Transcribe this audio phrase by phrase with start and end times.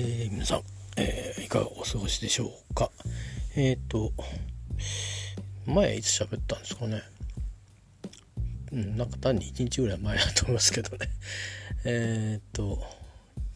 [0.00, 0.62] えー、皆さん、
[0.96, 2.92] えー、いかがお過ごしでしょうか？
[3.56, 4.12] えっ、ー、と
[5.66, 7.02] 前いつ喋ったんですかね？
[8.70, 11.08] うんなんか単に1日ぐらい前だと思いますけどね。
[11.84, 12.80] えっと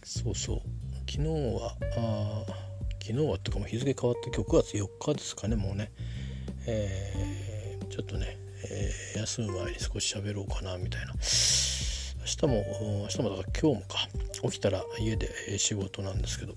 [0.02, 0.62] そうそう。
[1.08, 2.44] 昨日はあ
[3.00, 5.92] 昨日はっていうかもう日付変わって9月4日ですかねもうね。
[6.66, 8.36] えー、ちょっとね、
[8.68, 11.14] えー、休む前に少し喋ろうかなみたいな。
[11.14, 11.20] 明
[12.26, 14.08] 日も明日もだから今日もか。
[14.42, 16.54] 起きたら家で仕事なんですけど。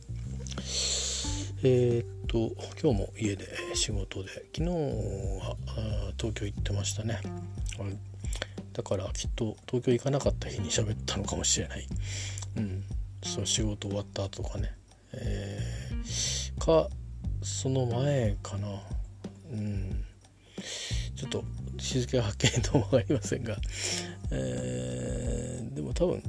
[1.63, 4.29] えー、っと今日も家で仕事で。
[4.55, 5.55] 昨日は
[6.17, 7.19] 東京行ってましたね。
[8.73, 11.87] だからきっと東京行かなかった日に喋ったのかもしれない。
[12.57, 12.83] うん。
[13.23, 14.73] その仕事終わった後とかね。
[15.13, 16.89] えー、か
[17.41, 18.67] その前かな。
[19.51, 20.03] うん。
[21.15, 21.43] ちょっと
[21.77, 23.57] 日付ははっきりと分かりませんが、
[24.31, 26.21] えー、でも多分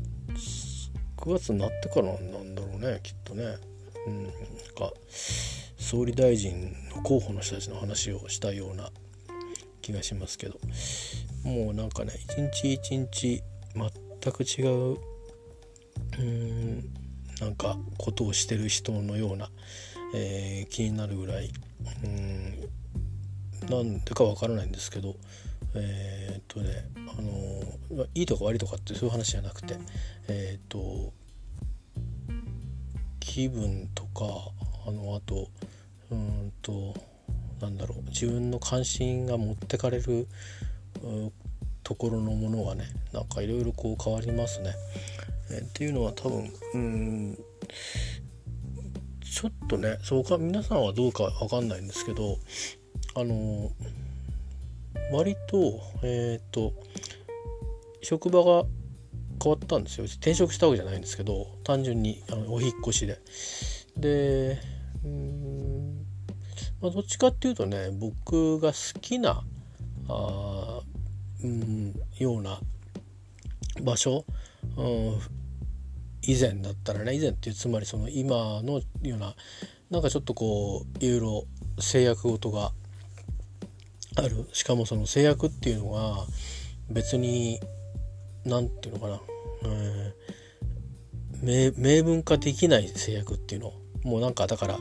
[1.27, 3.57] 9月になってからなんだろうねきっとね。
[4.07, 4.33] うん、なん
[4.79, 4.93] か
[5.77, 8.91] 総理大臣の候補の人たちの話をしたような
[9.83, 10.61] 気がしますけど
[11.43, 13.43] もうなんかね一日一日
[13.75, 14.63] 全く違
[14.95, 14.99] う
[16.19, 16.95] うん
[17.41, 19.51] なんかことをしてる人のような、
[20.15, 21.51] えー、気になるぐらい
[22.05, 22.71] うん
[23.69, 25.17] なんでかわからないんですけど
[25.77, 29.77] えー、っとねあのいいとか悪いとかってそういう話じゃなくて
[30.29, 31.13] えー、っと
[33.21, 34.25] 気分とか
[34.87, 35.49] あのあと
[36.11, 36.95] うんと
[37.61, 40.29] なんだろう自分の関心が持ってかれる
[41.83, 44.75] ところのものがねなんかいろいろこう変わりますね。
[45.51, 47.39] えっていうのは多分うん
[49.21, 52.39] ちょっとねそうか皆さんはどうかわかんないんですけど
[53.15, 53.71] あの
[55.13, 56.73] 割とえっ、ー、と
[58.03, 58.65] 職場が
[59.43, 60.05] 変わったんですよ。
[60.05, 63.19] 転職したわけじゃないんですけど単純にあのお引越しで。
[63.97, 64.59] で
[65.05, 66.07] うん、
[66.81, 69.43] まあ、どっちかっていうとね僕が好きな
[70.09, 70.81] あ
[71.43, 72.61] うんような
[73.83, 74.25] 場所、
[74.77, 75.19] うん、
[76.23, 79.35] 以前だったらね以前っていうつまりその今のような
[79.91, 81.45] なんかちょっとこういろいろ
[81.79, 82.73] 制約事が
[84.17, 84.49] ある。
[84.53, 86.17] しかもその制約っていうのが
[86.91, 87.61] 別に
[88.45, 89.21] 何て言うのかな、
[89.65, 93.73] えー、明文化できない制約っていうの。
[94.05, 94.79] もうなんかだから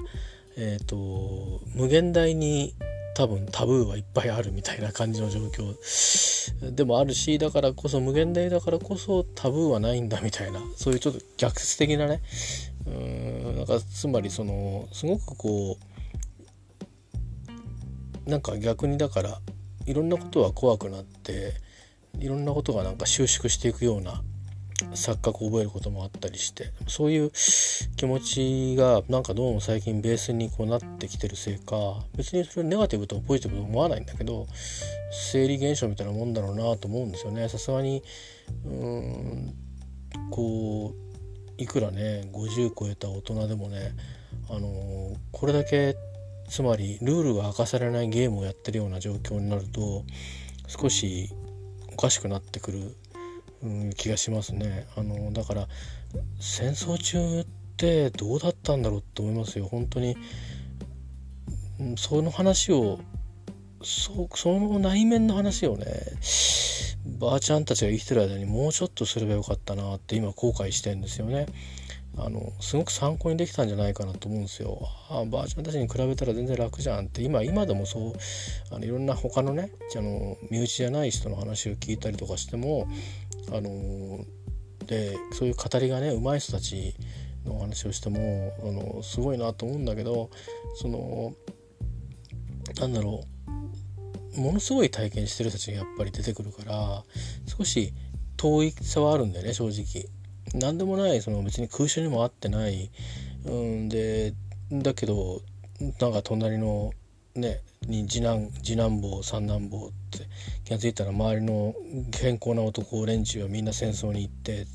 [0.58, 2.76] えっ、ー、と無限大に
[3.16, 6.76] 多分タブーはいっぱいあるみたいな感じの状況。
[6.76, 10.60] でもあるしだからこそ無限大だからこそタブーはないんだみたいな。
[10.76, 12.22] そういうちょっと逆説的なね。
[12.86, 15.95] うんなんかつまりそのすごくこう
[18.26, 19.40] なんか逆にだから
[19.86, 21.54] いろんなことは怖くなって
[22.20, 24.24] いろんなことがなんか収縮していくような
[24.94, 27.32] 錯覚を覚えることもあったりしてそういう
[27.96, 34.48] 気持ちがなんかどうも最近ベースにこうなってきてるせいか別にそれネガティブとポジティブと思わないんだけど
[35.32, 37.48] 生理現象みたいなもんだろうなと思うんですよね。
[37.48, 38.04] さすがに
[38.66, 39.54] うん
[40.30, 43.94] こういくらね50超えた大人でもね
[44.50, 45.96] あのー、これだけ
[46.48, 50.04] つまりルールが明かされないゲームをやってるような状況になると
[50.68, 51.30] 少し
[51.94, 52.96] おかしくなってくる
[53.66, 54.88] うん、気がしますね。
[54.96, 55.68] あのだから
[56.40, 57.46] 戦争中っ
[57.78, 60.16] てどうだったんだろうって思いますよ本当に、
[61.98, 63.00] その話を
[63.84, 65.86] そその内面の話をね
[67.20, 71.48] ばあちゃんたちが生きてる間にもうちょっとすればよかったなって今後悔してんですよね。
[72.18, 74.80] あのすごく参考にできたんじゃないかなと思うんですよ。
[75.10, 78.14] ああばあちゃんたちに比べたら全然楽じゃんって今今でもそう
[78.72, 82.88] あのいろんな他のねあの身内じゃない人の話を聞いたりとかしても
[83.52, 84.24] あの
[84.86, 86.96] でそういう語りがね上手い人たち
[87.46, 90.30] の話をしてもあのすごいなと思うんだけど
[90.76, 91.34] その
[92.80, 93.24] なんだろ
[94.36, 97.04] うものすごい体験してる人たちがやっぱり出てくるから
[97.46, 97.94] 少し
[98.38, 100.10] 遠い差はあるんだよね正直。
[100.60, 102.90] 何でもないその別に空襲にも合ってない、
[103.46, 104.34] うんで
[104.72, 105.42] だけど
[106.00, 106.92] なんか隣の
[107.36, 110.26] ねに次男次男坊三男坊って
[110.64, 111.74] 気が付いたら周りの
[112.12, 114.66] 健康な男連中はみんな戦争に行って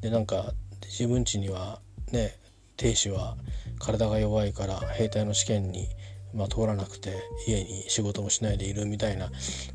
[0.00, 0.52] でなんか
[0.82, 1.80] 自分家には
[2.10, 2.36] ね
[2.76, 3.36] 亭主は
[3.78, 5.88] 体が弱いから兵隊の試験に、
[6.34, 7.14] まあ、通らなくて
[7.46, 9.26] 家に仕事もしないでいるみたいな、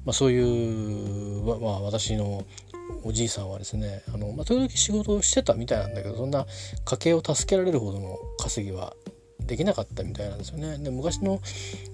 [0.06, 2.46] まあ、そういう、まあ、私の
[3.04, 6.46] おじいさんはですねあの、まあ、時々仕事をしてたみたいなんだけどそんな
[6.86, 8.94] 家計を助けられるほどの稼ぎは
[9.40, 10.78] できなかったみたいなんですよね。
[10.78, 11.40] で昔の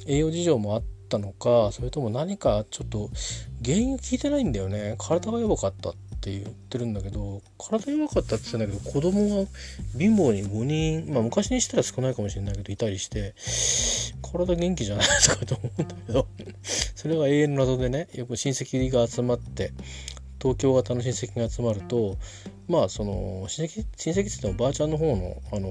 [0.07, 3.09] 栄養事情もあったのかそれとも何かちょっと
[3.63, 5.93] 原因聞いてないんだよね体が弱かったっ
[6.23, 9.49] て言ってるんだけど体弱かったって言ってたんだけど子供が
[9.97, 13.35] 貧乏に5人まあ昔にしたら少ないかもしれないけどいたりして
[14.21, 16.27] 体元気じゃないとかと思うんだけど
[16.95, 19.73] それが永遠の謎でねよく親戚が集まって
[20.43, 22.17] 東京型の親戚が集まると
[22.67, 25.69] まあその親戚親戚って言ってもばあちゃんの方のあの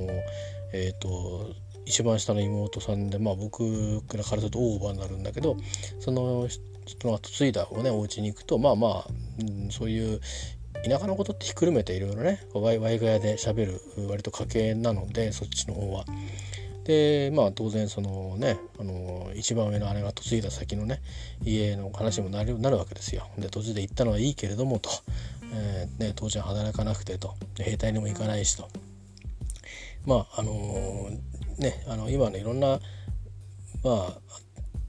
[0.73, 1.55] えっ、ー、と
[1.85, 5.59] 一番下の妹さんでまあ僕からするとオーバーになるんだけど
[6.01, 6.49] その
[6.87, 9.07] 人が嫁いだをねお家に行くとまあまあ、
[9.41, 10.21] うん、そういう
[10.89, 16.05] 田舎のことってひっくるめていろいろねワイワイガヤで喋る割と家系なのでそっちの方は。
[16.84, 21.00] でまあ当然そのねあの一番上の姉が嫁いだ先のね
[21.44, 23.29] 家の話もなるなるわけですよ。
[23.38, 24.90] で途中で行ったのはいいけれどもと、
[25.55, 28.69] えー、ね、当時は働かなくてと兵隊にも行かないしと。
[30.06, 32.81] まああのー、ねあの今のいろんな
[33.85, 34.19] まあ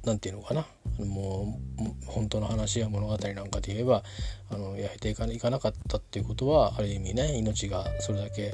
[0.05, 0.65] なんていうのかな
[0.99, 4.03] もう本当の話や物語なんかで言えば
[4.49, 8.53] あの焼いていかいかなかったっていうことはある意味ね命がそれだけ、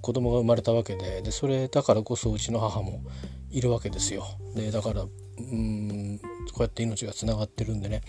[0.00, 3.02] 子供が生まれたわけででそれだからこそうちの母も
[3.50, 4.24] いるわけですよ。
[4.54, 6.20] でだからうん
[6.52, 8.02] こうやって命がつながってるんでね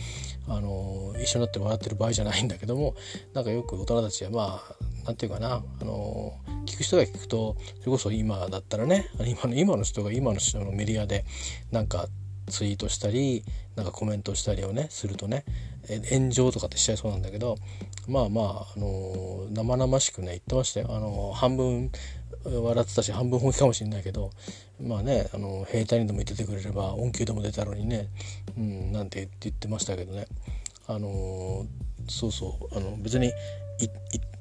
[0.47, 2.95] あの一緒になって笑ってる場合じゃないんだけども
[3.33, 4.75] なんかよく大人たちはまあ
[5.05, 6.33] 何て言うかなあの
[6.65, 11.25] 聞く人が聞くとそれこそ今だったらね今の今の人が今の人のメディアで
[11.71, 12.07] なんか
[12.47, 13.43] ツイートしたり
[13.75, 15.45] なんかコメントしたりをねするとね
[16.11, 17.57] 炎上とかってしちゃいそうなんだけど
[18.07, 21.91] まあまあ、あの生々しくね言ってましたよ、あの半分
[22.43, 24.29] 笑ってたし半分本気かもしれないけど
[24.79, 28.09] まあね、あの兵隊にでも言っててくれれば恩給でも出たのにね、
[28.57, 30.27] うん、なんて言ってましたけどね、
[30.87, 31.65] あの
[32.07, 33.31] そうそうあの別に
[33.79, 33.91] 行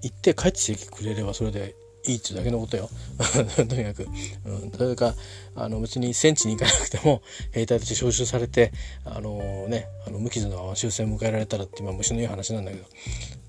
[0.06, 1.75] って帰ってきてくれればそれで
[2.06, 2.89] いいっちゅうだけのことよ。
[3.56, 4.06] とにかく、
[4.45, 5.15] うん、それか
[5.55, 7.23] あの別に戦地に行かなくても
[7.53, 8.73] 兵隊として招集されて
[9.05, 12.85] あのねあの無傷のまま終戦を迎えられたらって今虫のいい話なんだけど、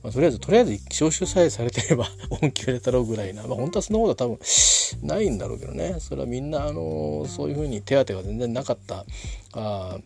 [0.04, 2.08] まあ、とりあえずとりあえず招集さえされてれば
[2.42, 5.96] 恩給れたろうぐらいな、まあ、本当はそんなことは多分ないんだろうけどね。
[6.00, 9.06] それはみんなあのそういうふうに手当が全然なかった。
[9.54, 10.00] あ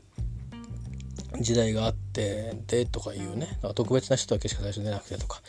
[1.40, 5.42] 時代があってでとかいうね特別な人だけしか最初出なくてとか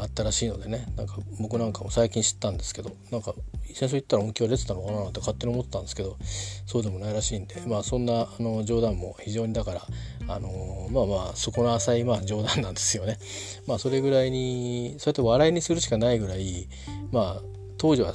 [0.00, 3.34] あったらしいのでねなんか僕なんかも最近知ったんですけどなんか
[3.74, 6.16] 戦争行ったら音響は出てたのかななんて勝手に思ったんですけど
[6.66, 9.82] そうでもないらしいんでまあそんなあの冗談も非常にだから
[10.28, 13.18] あのまあまあ底の浅いまあ冗談なんですよね。
[13.66, 16.68] まあそれぐらいにそうやって笑いにするしかないぐらい
[17.12, 17.42] まあ
[17.78, 18.14] 当時は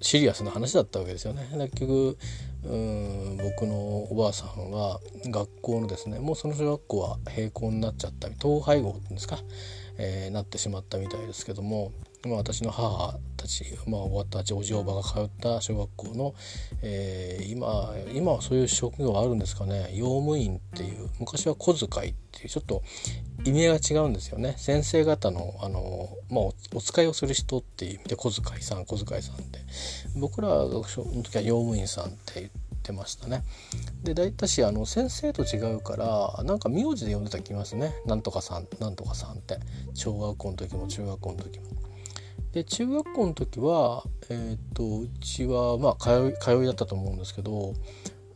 [0.00, 1.48] シリアスな話だったわけですよね。
[1.52, 2.18] 結局
[2.68, 9.38] うん僕のおばあさんは学校のですねもうその小学校は閉校になっちゃった統廃合っていうんですか、
[9.98, 11.92] えー、なってしまったみたいですけども、
[12.24, 16.34] まあ、私の母たち、まあ、おばたちおじおばが通った小学校の、
[16.82, 22.82] えー、今今はそういう職業はあるんですかね用務員っていう昔は小遣いっていうちょっと
[23.46, 24.54] 意味合いが違うんですよね。
[24.56, 26.44] 先生方のあの、まあ、
[26.74, 29.60] お使いをする人っていう意味で小遣いさん小遣いさんって
[30.16, 32.50] 僕らの時は用務員さんって言っ
[32.82, 33.42] てましたね。
[34.02, 37.94] で大体しあの先生と違うからなんか名字で呼んでた気がますね。
[38.06, 39.58] なんとかさんなんとかさんって。
[39.94, 41.64] 小学校の時も中学校の時も。
[42.52, 47.74] で中学校の時は、えーと、とうちはまあ通い通いだったと思うんですけど、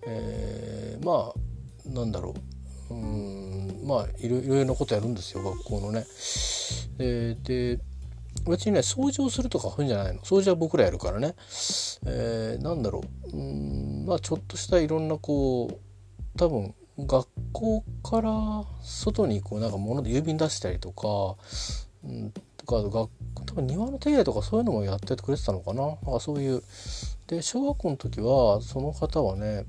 [0.07, 2.50] えー、まあなんだろう。
[2.91, 6.07] うんまあいろいろなことやるんですよ学校のね。
[6.99, 7.83] えー、で
[8.49, 10.21] 別にね掃除をするとかそういうんじゃないの。
[10.21, 11.35] 掃除は僕らやるからね、
[12.07, 13.37] えー、なんだろう。
[13.37, 21.37] うんまあちょっとしたいろんなこう多分学校から外にこうなんか物で郵便出したりとか、
[22.05, 23.11] うん、とか学
[23.47, 25.87] 多分庭の手入れとかそういうのもやっててくれてたのかな。
[25.87, 26.63] なんかそういう
[27.31, 29.65] で小学校の時はその方はね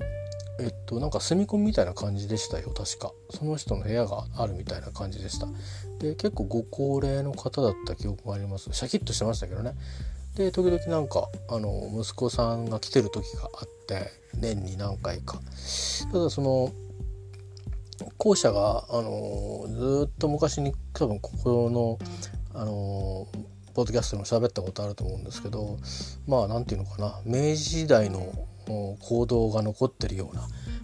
[0.60, 3.12] えっとなんか住み込みみたいな感じでしたよ確か。
[3.30, 5.48] その人の部屋があるみたいな感じでした。
[6.00, 8.70] で結構ご高齢の方だった記憶があります。
[8.74, 9.74] シャキッとしてましたけどね。
[10.36, 15.40] で時々なんかあの息子さんが来てる時があって年に何回か。
[16.12, 16.72] ただその
[18.18, 22.00] 校舎があのずっと昔に多分ここの
[22.60, 23.28] あの
[23.74, 25.78] ポッドキャストでも喋ったことあると思うんですけど
[26.28, 27.20] まあ何て言うのかな。
[27.26, 28.34] 明治時代の
[28.68, 30.36] 行動が残ってるよう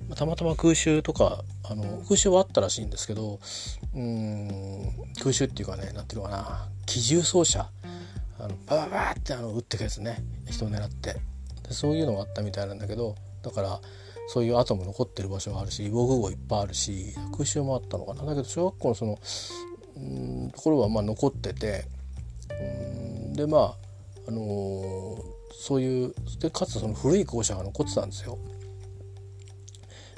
[0.10, 3.40] なたまたま空襲とかあの空襲はあったらしいんですけど
[3.96, 6.70] うん空襲っていうかね何ていうのかな。
[6.86, 7.70] 機銃掃射
[8.40, 10.24] あのバババーってあの撃ってくやつね。
[10.50, 11.16] 人を狙って。
[11.68, 13.82] でそういうのがあったみたいなんだけどだから
[14.30, 18.24] そういう跡も残ってる場所があるし防空壕いっぱいあるし空襲もあったのかな。
[18.26, 19.20] だけど小学校のその
[19.98, 21.86] うんところはまあ残ってて
[22.50, 22.64] う
[23.30, 23.34] ん。
[23.34, 23.76] でまあ
[24.28, 25.22] あのー、
[25.54, 28.38] そういうでかつその古い校舎が残ってたんですよ。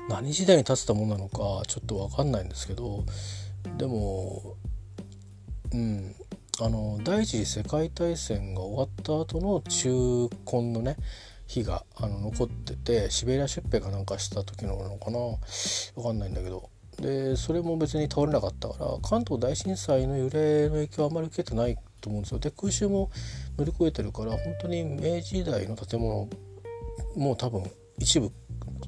[0.09, 3.05] 何時代に建てたものなのかちょっと分かんないんですけど
[3.77, 4.55] でも
[5.71, 6.15] うん。
[6.61, 10.97] あの第一次世界大戦が終わった後の中婚のね
[11.47, 15.19] 日があの残っててシベリア出兵かなんかした時のなのかな。
[15.95, 16.69] 分かんないんだけど。
[16.99, 22.39] でそれも別に倒れなかったから関東大震災の揺れの影響はあまり受けてないと思うんですよ。
[22.39, 23.11] で空襲も
[23.57, 26.29] 乗り越えてるから本当に明治時代の建物
[27.15, 27.63] も多分
[27.97, 28.31] 一部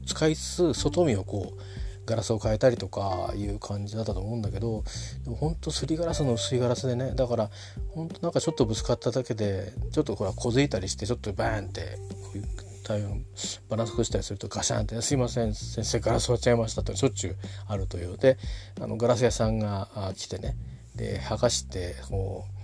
[0.06, 1.62] 使いつつ外見をこう
[2.06, 4.84] ガラスを変えたりとかいう感じだったと思うんだけど
[5.24, 7.50] でも本当すりガラスの薄いガラスでねだから
[7.90, 12.46] 本当なんかちょっとぶつかっただけでちょっとほら小づいたりしてちょっとバーンってこういう
[12.84, 13.24] 体温
[13.70, 17.38] バランス崩したりするとガシャンって「すいません先生ガラス割っちゃいました」ってしょっちゅう
[17.68, 18.38] あるというで
[18.80, 20.58] あのガラス屋さんが来てね
[20.96, 22.61] で剥がしてこう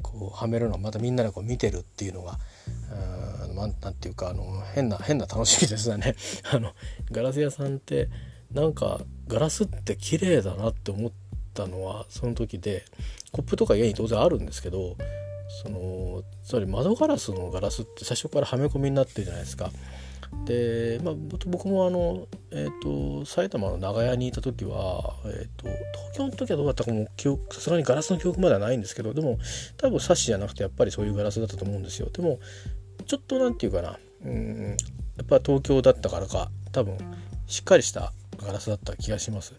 [0.00, 2.38] こうはめるのをまたみんなでこう見てるっていうのが
[3.54, 6.14] 何て言うかあの変な変な楽しみですね
[6.52, 6.72] あの
[7.10, 8.08] ガラス屋さんって
[8.52, 11.12] なんかガラスって綺麗だなって思っ
[11.54, 12.84] たのはその時で
[13.32, 14.96] コップとか家に当然あるんですけど
[15.62, 19.70] そのつまり窓ガラスのガラスって最初からはめ込みになってるじゃないですか。
[20.44, 21.14] で、まあ、
[21.46, 27.08] 僕もあの、えーと、埼玉の長屋にいた時は、えーと、東京の時はどうだったかも
[27.50, 29.38] さすがにガラスの記憶まではないんですけどでも
[29.76, 32.08] 多分サッシじゃなくてやっぱりそういうガラスだったと思うんですよ。
[32.10, 32.38] でも
[33.06, 34.76] ちょっと何て言うかなうん
[35.16, 36.96] やっぱ東京だったからか多分
[37.46, 39.54] しっかりしたガラスだった気がします。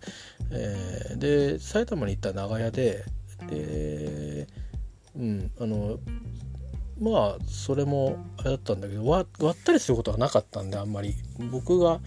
[0.52, 3.04] えー、で埼玉に行った長屋で
[3.50, 4.48] で
[5.16, 6.00] うんあの
[7.02, 11.16] まあそれもあれだったんだけど割ったりすることはなかったんであんまり。
[11.52, 12.00] 僕が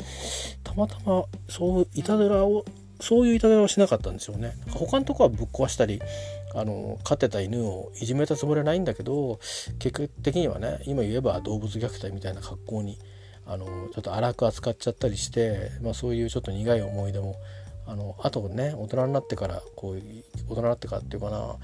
[0.63, 2.65] たまたまそういたずらを
[3.01, 4.55] そういういたずらをしなかったんですよね。
[4.71, 6.01] 他のとこはぶっ壊したり
[6.55, 9.41] あの飼ってた犬をいじめたつもりはないんだけど
[9.81, 12.99] 結果的にはね今言えば動物虐待みたいな格好に
[13.47, 17.37] あのちょっと荒く扱っちゃったりして、まあ、そういうちょっと苦い思い出も
[17.87, 21.57] あのあとね大人になってからこう大人になってからっていうかな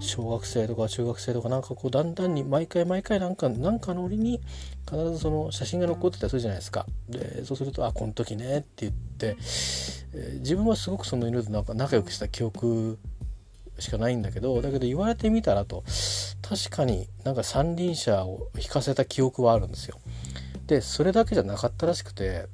[0.00, 4.40] 小学生とか中学生とかなんかこうだんだんに毎回毎回なんかなんかの折に
[4.88, 9.36] 必ずその写真が残ってたりするじゃないですかでそうすると「あこの時ね」って言って、
[10.14, 12.98] えー、自分はすごくその犬となんか仲良くした記憶
[13.78, 15.84] しかないんだけどだけど言われてみたらと
[16.42, 19.98] 確かになんか三輪車を引かせた記憶はあるんですよ。
[20.66, 22.46] でそれだけじゃなかったらしくて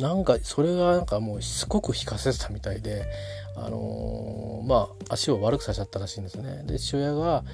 [0.00, 3.06] なんかそれがなんかもうしつこく引かせてたみたいで
[3.56, 6.62] あのー、まあ足を悪くさせちゃったらしいんですね。
[6.66, 7.44] で父親が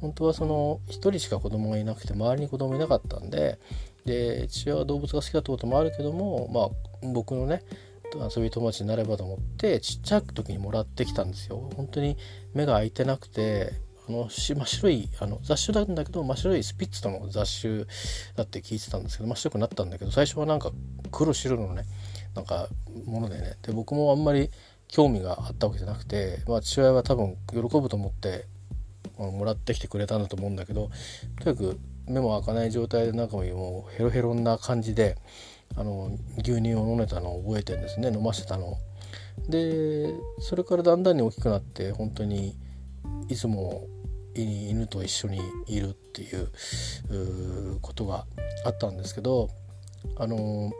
[0.00, 3.58] 本当はその1人しか子供がいなくて周りに子供いなかったんで
[4.04, 7.62] で父親は動物が好きだったこともあるけどもまあ僕のね
[8.14, 11.70] 遊び友達になればと思ってちっちゃい時にもらってきたんですよ。
[11.76, 12.16] 本当に
[12.52, 13.72] 目が開いてなくて
[14.08, 17.84] あの真っ白いあの雑種なんだけど真っ白いスピッツとの雑種
[18.36, 20.70] だって聞いてたんですけど真っ白くなったんだけど最初はなんか
[21.10, 21.84] 黒白のね
[22.34, 22.68] なんか
[23.06, 24.50] ものでねで僕もあんまり
[24.88, 28.46] 興味があったわけじゃなくて、まあ、父親は多分喜ぶと思って
[29.18, 30.90] もらってきてくれたんだと思うんだけど
[31.42, 35.16] とにかく目も開かない状態で中ももうヘロヘロな感じで
[35.76, 38.10] あの牛乳を飲めたのを覚えてるんですね。
[38.12, 38.76] 飲ませたのを。
[39.48, 42.56] でそれからだんだんに大きくなって本当に
[43.28, 43.86] いつも
[44.34, 48.26] 犬と一緒にいるっていうことが
[48.64, 49.50] あったんですけど
[50.16, 50.72] あの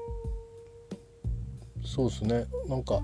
[1.85, 2.47] そうですね。
[2.69, 3.03] なんか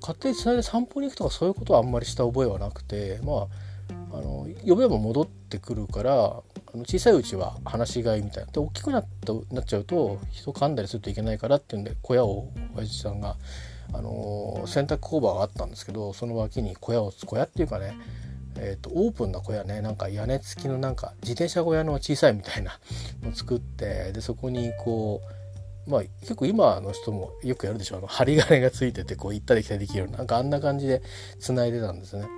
[0.00, 3.46] 勝手につないで散歩に行くとかそういうことはあんまりした覚えはなくてま
[4.12, 6.16] ああの呼べば戻ってくるからあ
[6.76, 8.52] の小さいうちは放し飼いみたいな。
[8.52, 13.36] で大きくなったなっちゃうと人噛んだりするといけないからっていうんで小屋を親父さんが
[13.92, 17.94] あの洗濯工場があったんですけどその脇に小屋を小屋っていうかね
[18.56, 22.78] えーと、オープンな小屋ねなんか屋根付きのなんか自転車小屋の小さいみたいな
[23.22, 25.22] のを作ってでそこにこ
[25.86, 31.00] うまあ結構今の人もよくやるでしょあの針金がついててこう行ったり来たりできるようななんかあんな感じで
[31.38, 32.28] 繋いでたんですね。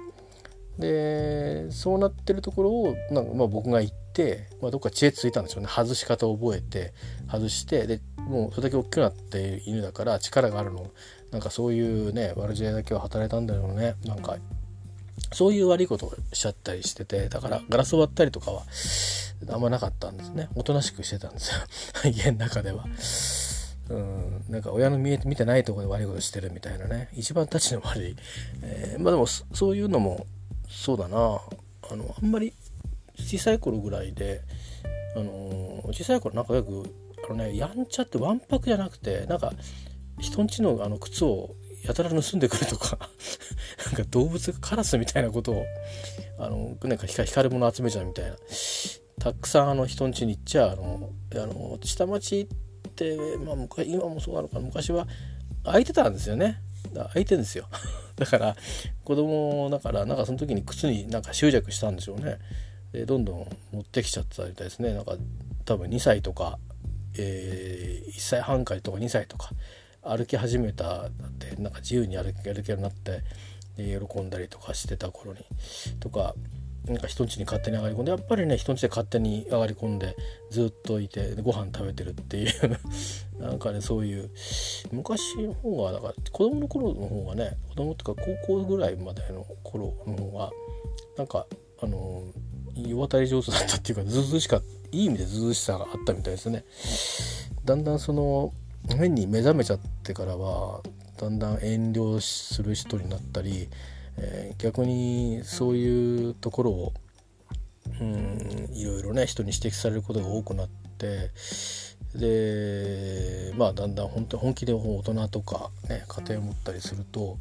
[0.78, 6.94] でそうなってるところをなんかまあ僕が行って、まあ、どっか知恵ついたんでしょうね外し方を覚えて
[7.30, 10.90] 外してでもうそれだけ大きくなってる犬だから力があるのを
[11.32, 13.94] なんかそういうね悪知恵だけは働いたんだろうね。
[14.04, 14.36] なんか
[15.32, 18.62] そういう悪いことをしちゃったりしててだからガラス割ったりとかは
[19.50, 20.48] あんまなかったんですね。
[20.54, 21.58] おとなしくしてたんですよ。
[22.12, 22.84] 家の中では。
[23.88, 27.08] うん、なんか親の見え見てないとこで悪いことしてるみたいなね。
[27.14, 28.16] 一番たちの悪い、
[28.62, 30.26] えー、まあでもそういうのも
[30.68, 31.40] そうだな。
[31.90, 32.54] あのあんまり
[33.18, 34.42] 小さい頃ぐらいで、
[35.16, 35.32] あの
[35.92, 36.94] 小さい頃仲良く
[37.28, 39.52] あのねやんちゃってわんぱくじゃなくてなんか
[40.18, 41.54] 人んちのあの靴を
[41.84, 42.98] やたら盗んでくるとか
[43.86, 45.64] なんか動物がカラスみたいなことを
[46.38, 48.36] あのなんか光るもの集めちゃうみたいな。
[49.18, 55.06] たくさんあの人ん家に行っちゃあのあの下町って、まあ、昔今もそうなのか昔は
[55.64, 56.60] 空いてたんですよね。
[56.92, 57.68] 空いてるんですよ。
[58.16, 58.56] だから
[59.04, 62.38] 子供だからなんかその時に靴になんか執着したんでしょうね。
[62.92, 64.92] でどんどん持ってきちゃったみたいですね。
[64.92, 65.16] なんか
[65.64, 66.58] 多分2歳とか、
[67.16, 69.50] えー、1歳半かとか2歳とか。
[70.02, 73.22] 歩き始めたってなんか自由に歩けるようになって
[73.76, 75.40] 喜んだりとかしてた頃に
[76.00, 76.34] とか
[76.86, 80.16] なんか人ん家に勝手に上がり込んでやっぱりね人ん家で勝手に上がり込んで
[80.50, 82.78] ずっといてご飯食べてるっていう
[83.38, 84.30] なんかねそういう
[84.90, 90.50] 昔の方がだから子供の頃の方がね子供とか高校ぐらいまでの頃の方が
[91.16, 91.46] なんか
[91.80, 92.24] あの
[92.74, 96.64] 世渡り上手だったっていうかずうずうしかいい意味でずうずうしさがあったみたいですね。
[97.64, 98.52] だんだんその
[98.88, 100.82] 変に目覚めちゃってからは
[101.18, 103.68] だんだん遠慮する人になったり
[104.16, 106.92] えー、逆にそういうところを
[108.00, 111.30] うんいろいろね人に指摘されることが多くなって
[112.14, 117.38] でまあだんだん本当本気で大人とか、ね、家庭を持ったりすると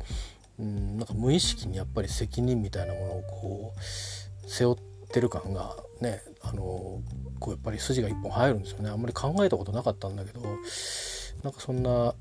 [0.60, 4.77] うんなんか無意識にやっぱり責任みたいなものをこう背負っ
[5.12, 7.01] てる感がねあの
[7.39, 8.89] こうやっぱり筋が一本入るんですよね。
[8.89, 10.41] あんまり考えたことなかったんだけど
[11.43, 12.13] なんかそんな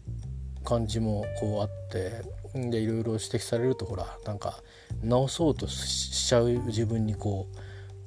[0.65, 2.23] 感じもこうあって
[2.55, 4.61] でいろいろ指摘されるとほらなんか
[5.03, 7.57] 直そうとしちゃう自分にこう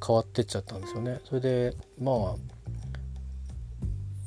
[0.06, 1.22] 変わってっちゃったんですよね。
[1.24, 2.16] それでまあ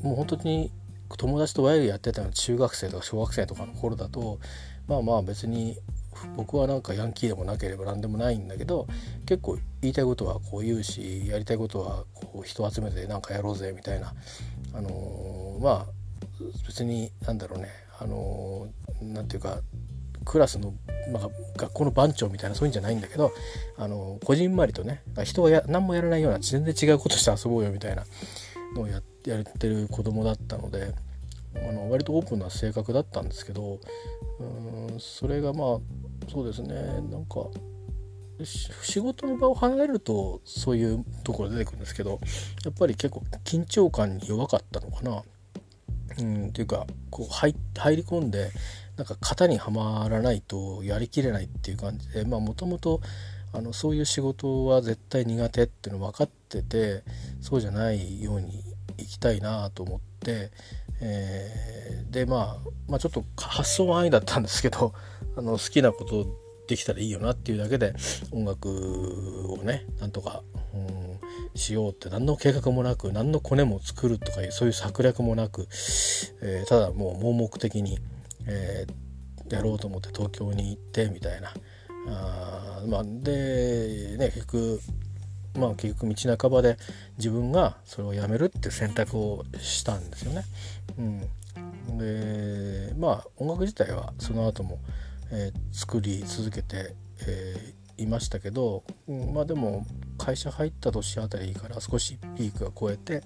[0.03, 0.71] もう本当に
[1.17, 4.39] 友達とワイルやってたのは中学生とか小学生とかの頃だと
[4.89, 5.79] まあまあ別に
[6.35, 8.87] 僕はなんかヤンキーでもなければ何でもないんだけど
[9.27, 14.15] 結構言いたいことはこう言うしやりたいことはこう人集めてなんかやろうぜみたいな
[14.73, 15.96] あのー、まあ
[16.67, 19.61] 別になんだろうねあのー、なんていうか
[20.25, 20.75] クラスの、
[21.13, 23.33] まあ、学校の番長みたいなそういうんじゃないんだけど
[23.79, 28.05] あのこじんまりとね人はや何もやらないような全然違うことして遊ぼうよみたいな
[28.75, 30.95] のをややってる子供だったので
[31.57, 33.81] あの割とオープンな性格だったんですけど
[34.41, 34.45] う
[34.95, 36.75] んそれがまあそうですね
[37.11, 37.47] なんか
[38.45, 42.21] 仕事の場を離れるとそういうところ出てくるんですけど
[42.65, 45.23] やっぱり結構緊張感に弱かったのかな。
[46.19, 47.53] うん、っていうかこう入
[47.97, 48.51] り込んで
[48.97, 53.01] なんか型にはまらないとやりきれないっていう感じでまあもともと
[53.73, 57.03] そういう仕事は絶対苦手っていうの分かってて
[57.41, 58.63] そうじゃないように
[58.99, 60.51] いきたいなと思って、
[61.01, 62.57] えー、で、まあ、
[62.89, 64.93] まあちょっと発想は安易だったんですけど
[65.37, 66.27] あの好きなこと
[66.67, 67.95] できたらいいよなっていうだけで
[68.33, 70.43] 音楽をねなんとか、
[71.55, 75.69] しようって何の計画もなく何のコネも作るとかいうそういう策略もなく、
[76.43, 77.99] えー、ただもう盲目的に。
[78.47, 81.53] えー、やろうと思って東京に行ってみたいな
[82.09, 84.81] あまあでね結局
[85.59, 86.77] まあ結局道半ばで
[87.19, 90.45] 自分がそれをやめるっていう選択をしたんですよね。
[90.99, 94.79] うん、でまあ音楽自体はその後も、
[95.33, 96.95] えー、作り続けて、
[97.27, 99.87] えー、いましたけど、うん、まあでも
[100.19, 103.23] 会社入った年あたりから少しピークが超えて、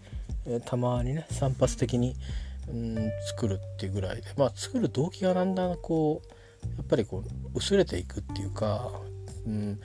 [0.47, 2.17] えー、たまにね散発的に、
[2.69, 6.29] うん作るっていうぐらいでまあ作る動機がだんだんこう
[6.77, 8.91] やっぱりこう薄れていくっていうか、
[9.47, 9.81] うん、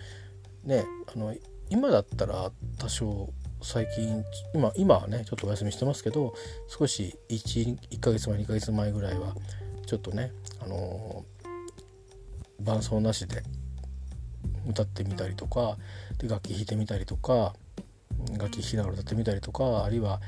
[0.64, 1.34] ねあの
[1.70, 6.34] 今だったら多少最近今今はねちょっとお休みしてますけど
[6.68, 9.34] 少し 1, 1ヶ月前2ヶ月前ぐらいは
[9.88, 11.26] ちょっとねあの
[12.60, 13.42] 伴奏なしで
[14.68, 15.78] 歌ってみたりとか
[16.18, 17.54] で楽器弾いてみたりとか
[18.38, 20.22] 楽器弾きながら歌ってみたりとかあるいは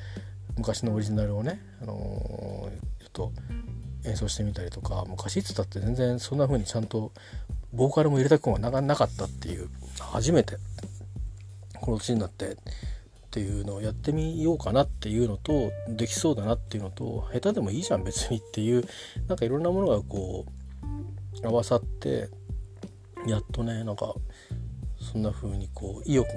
[0.58, 3.32] 昔のオリジナルをね、あのー、ちょっと
[4.06, 7.12] 演奏してみたりとか昔いつだって全然そんな風にちゃんと
[7.74, 10.58] ボーカルも入れたくはなかったっていう初めて
[11.80, 12.56] この年になってっ
[13.30, 18.84] ていうのをやってみようかなっていうのとできそうだなっていうのと下手でもいいじゃん別にっていう
[19.28, 20.46] なんかいろんなものがこ
[21.44, 22.30] う合わさって
[23.28, 24.14] やっとねなんか
[25.00, 26.34] そんな風にこう意欲が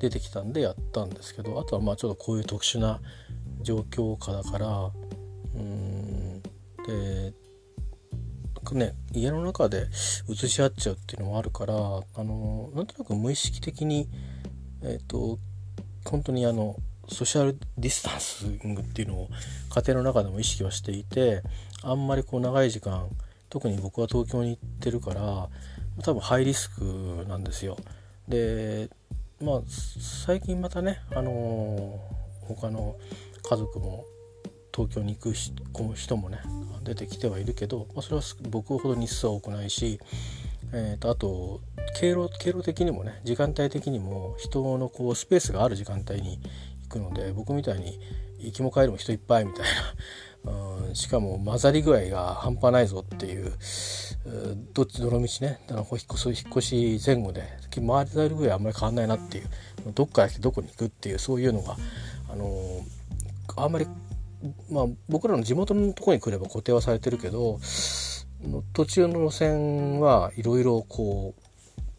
[0.00, 3.00] 出てきたんでやったんですけどあとはまあちょっとこういう特殊な
[3.62, 4.90] 状況下だから
[5.54, 6.42] うん
[6.86, 7.32] で
[8.72, 9.86] ね家の中で
[10.28, 11.78] 移し合っちゃうっていうのもあるからあ
[12.16, 14.08] のなんとなく無意識的に
[14.82, 15.38] えっ、ー、と
[16.04, 16.76] 本当にあの
[17.08, 19.28] ソシャルディスタンスングっていうのを
[19.74, 21.42] 家庭の中でも意識はしていて
[21.82, 23.08] あんまりこう長い時間
[23.50, 25.48] 特に僕は東京に行ってるから
[26.02, 27.76] 多分ハイリスクなんですよ。
[28.28, 28.88] で
[29.40, 32.96] まあ最近またねあのー、他の
[33.42, 34.04] 家族も
[34.74, 35.34] 東京に行く
[35.94, 36.38] 人もね
[36.82, 40.00] 出てきてはいるけど、まあ、それは僕ほど日数は多くないし、
[40.72, 41.60] えーと、あと
[42.00, 46.40] 経路経路的にもね時間帯的にも人のこうスペースがある時間帯に
[46.84, 48.00] 行くので僕みたいに
[48.38, 49.70] 行きも帰りも人いっぱいみたいな、
[50.94, 53.52] しかも混ざり具合が半端ないぞっていう
[54.74, 55.60] どっちどの道ね。
[55.70, 57.42] あの引っ越引っ越し前後で
[57.74, 59.44] 回りたいぐらいあんまり変わんないなっていう
[59.94, 61.76] どっから来てどこに行くっていうそういうのが
[62.28, 62.84] あの
[63.56, 63.86] あんまり
[64.70, 67.60] まあ僕らの地元のとこに来れば固定はされてるけど
[68.72, 71.41] 途中の路線はいろいろこう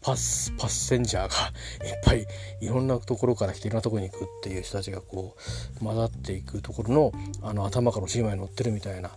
[0.04, 2.26] パスパッセンジャーがいっぱい
[2.60, 5.34] いろんなところから来ていろんなところに行くっていう人たちがこ
[5.80, 7.12] う混ざっていくところの
[7.42, 9.10] あの頭から1枚乗ってるみたいな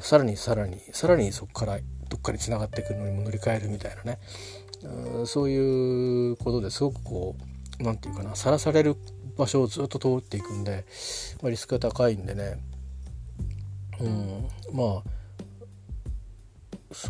[0.00, 4.18] さらにさらにさらにそこからどっかにつながってくるのにも乗り換えるみたいなね。
[5.22, 7.36] うそういうことですごくこ
[7.80, 8.96] う何て言うかなさらされる
[9.36, 10.84] 場所をずっと通っていくんで、
[11.42, 12.58] まあ、リスクが高いんでね。
[13.98, 15.20] うんまあ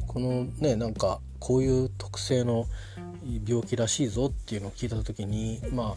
[0.06, 2.66] このねなんかこういう特性の
[3.46, 5.96] 病気らしいぞっていうのを聞いた時にま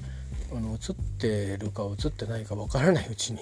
[0.51, 3.39] ああの映ってるか映ってないかわからないうちに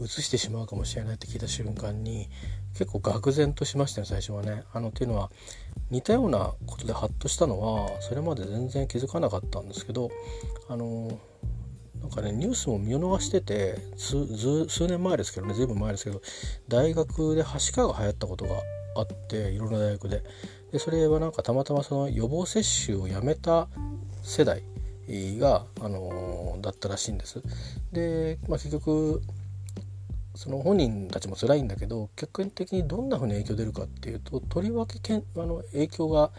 [0.00, 2.28] 映してしまうかもしれないって聞いた瞬間に
[2.72, 4.64] 結構愕然としましたね最初はね。
[4.72, 5.30] あのっていうのは
[5.90, 10.10] 似たようなことでハッとしたのはそれまで全然気づかなかったんですけど
[10.68, 11.18] あの
[12.00, 16.20] なんかねニュースも見逃してて数年前ですけどね随分前ですけど
[16.68, 18.56] 大学ではしかが流行ったことが
[18.96, 20.22] あっていろんな大学で
[20.74, 23.68] でそれはなんかたまたまその予防接種をやめた
[24.24, 24.64] 世代
[25.08, 27.44] が、あのー、だったらしいんです。
[27.92, 29.22] で、まあ、結局
[30.34, 36.32] その本人たちも辛いんだけど客観的にどんなふうに影響出るかっていうととりわけけんあの影響が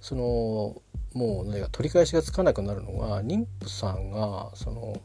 [0.00, 0.80] その
[1.12, 5.02] もう何か取り返しがつかなくなるのが妊婦さんがその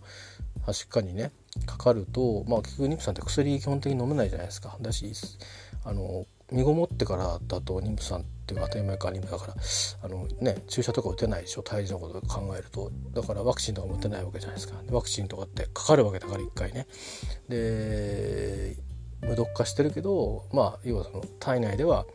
[0.65, 1.33] はしかにね
[1.65, 5.11] かかるとまあ結局妊婦さんって薬基本的に飲めないじゃないですかだし
[5.83, 9.55] あの身ごもってからだと妊婦さんって当たり前か妊婦だから
[10.03, 12.91] あの、ね、注射とか打てないでしょ胎児のことを考えると。
[13.13, 14.75] だからワクチンとかも打てないわけじゃないですか。
[14.89, 16.87] ワクチンとかってかかるわけだから1回ね。
[17.49, 18.77] で
[19.21, 22.05] 無毒化してるけどまあ要はその体内では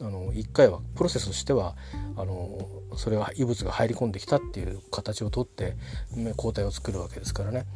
[0.00, 1.76] あの1回はプロセスとしては
[2.16, 2.58] あの
[2.96, 5.76] それが異物が入り込んできたっていう形をとって
[6.36, 7.66] 抗体を作るわけですからね。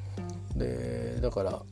[0.55, 1.63] でだから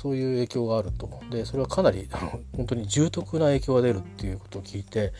[0.00, 1.10] そういう影響があると。
[1.28, 5.12] でそれはかなりあの本当に重篤な影響が出るっていうことを聞いて。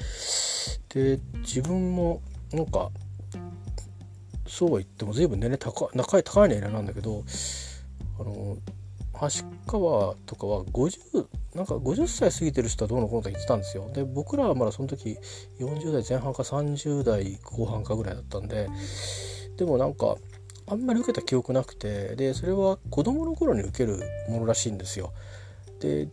[0.90, 2.90] で自分もなんか
[4.46, 7.24] そうは言っても随分年齢高高い高い年齢なんだけど
[8.20, 8.56] あの
[9.20, 13.90] 橋川とかは50なんか50歳過ぎてる人はどうのこうのと言ってたんですよ。
[13.92, 15.18] で僕らはまだその時
[15.58, 18.68] 40代前半か30代後半かぐらいだったんで
[19.56, 20.16] でもなんか
[20.70, 25.12] あんまり受けた記憶なくてでそれは子供の頃に受けるものらしいんですよ。
[25.80, 26.08] で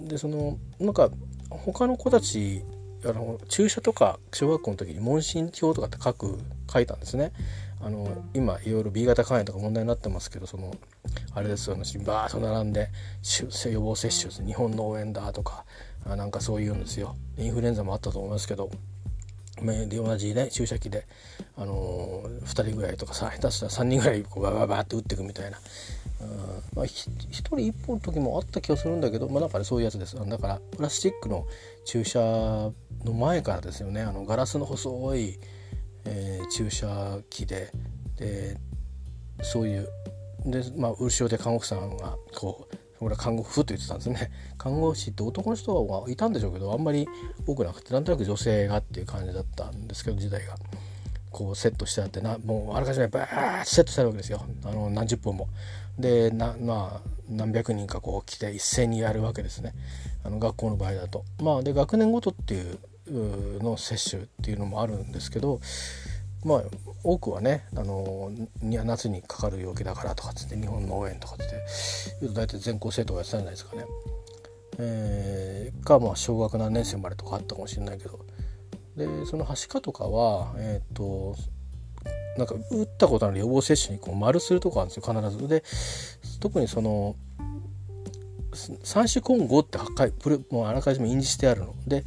[0.00, 1.10] でそのなんか
[1.50, 2.62] 他の子たち
[3.04, 6.38] あの注射とか小学校の時に問診票とかって書く
[6.70, 7.32] 書いたんですね。
[7.82, 10.74] あの今いろいろ B 型肝炎とか問題になってますけどその
[11.34, 12.90] あれですよねバーッと並んで
[13.72, 15.64] 予防接種日本の応援だとか
[16.04, 18.70] なんかそういうんですよインフルエンザもあったと思いますけど
[19.64, 21.06] で同じね注射器で、
[21.56, 25.58] あのー、2人ぐらいとかさ下手したら3人ぐらいこうバババって打っていくみたいな、
[26.20, 26.28] うん
[26.74, 30.16] まあ、1人1本の時もあった気がするんだけど、まあ、なんかねそういうやつです。
[30.16, 31.46] だからプラスチックの
[31.84, 32.20] 注射
[33.04, 34.02] の前からですよね。
[34.02, 35.38] あのガラスの細い、
[36.04, 37.72] えー、注射器で
[38.16, 38.56] で
[39.42, 39.88] そういう
[40.44, 47.08] で、まあ、後ろで看護婦さんがこう俺は看護婦と言ってたんですね 看護師って男の人はいたんでしょうけどあんまり
[47.46, 50.54] 多くなくてなんとなく女性がっていう感じだったんですけど時代が
[51.30, 55.48] こうセットしてあってなもうあらかじめバーッセットしてあるわけですよあの何十本も。
[55.98, 59.74] でなまあ何百人かこう来て一斉にやるわけですね
[60.24, 61.24] あの学校の場合だと。
[61.40, 62.78] まあで学年ごとっていう
[63.62, 65.60] の接種っていうのもあるんですけど
[66.44, 66.62] まあ
[67.02, 68.30] 多くはねあの
[68.62, 71.54] 夏にかかる病気だからとかつって日本の応援とかつって
[72.20, 73.84] 言うと大体全校生徒がやってたんじゃないですかね。
[74.78, 78.18] えー、かまあ小学何年生までとかあったかもしれないけど
[78.96, 81.36] でそのはしかとかはえっ、と
[82.38, 85.48] なんか打ったことある予防接種にこう丸するとこあるんですよ必ず。
[85.48, 85.62] で
[86.40, 87.16] 特にその
[88.82, 89.78] 三種混合って
[90.50, 92.04] もうあらかじめ印字してあるので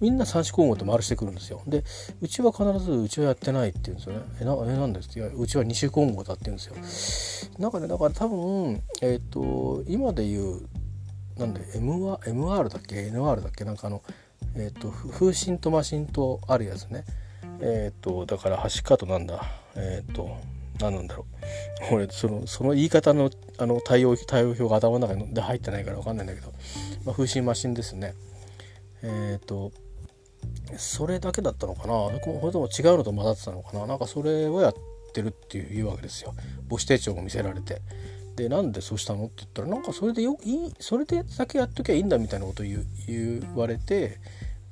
[0.00, 1.62] みんな三種混合って回してくるんですよ。
[1.66, 1.84] で
[2.20, 4.24] うちは必ずうちはやってないって言うんですよね。
[4.40, 5.08] えなえなんです？
[5.08, 7.58] ってうちは二種混合だって言うんですよ。
[7.58, 10.68] なんかねだから多分えっ、ー、と今で言う
[11.38, 13.64] なんで MR, MR だっけ？NR だっけ？
[13.64, 14.02] なんかあの
[14.54, 17.04] えっ、ー、と風疹とマシンとあるやつね。
[17.60, 19.42] えっ、ー、とだから端かとなんだ
[19.76, 20.36] えっ、と
[20.78, 21.24] 何なんだろ
[21.90, 26.52] う 俺そのその言い方のあの対応対応表が頭の中で入ってないから分かんないんだけど、
[27.04, 28.14] まあ、風疹マシンですね。
[29.02, 29.72] えっ、と
[30.76, 31.94] それだけだったのかな？
[32.20, 33.86] これとも違うのと混ざってたのかな？
[33.86, 34.74] なんかそれをやっ
[35.12, 36.34] てるっていうわけですよ。
[36.68, 37.80] 母子手帳も見せられて。
[38.36, 44.18] でなんでそうしたのって言ったらなんかそれでよいいそれでだけやっときゃいいんだみたいなこと言言われて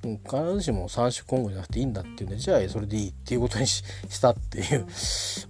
[0.03, 3.83] 必ずしも3種混合じゃなくていいんだっていうんでじゃあそれでいいっていうことに し
[4.21, 4.87] たっていう。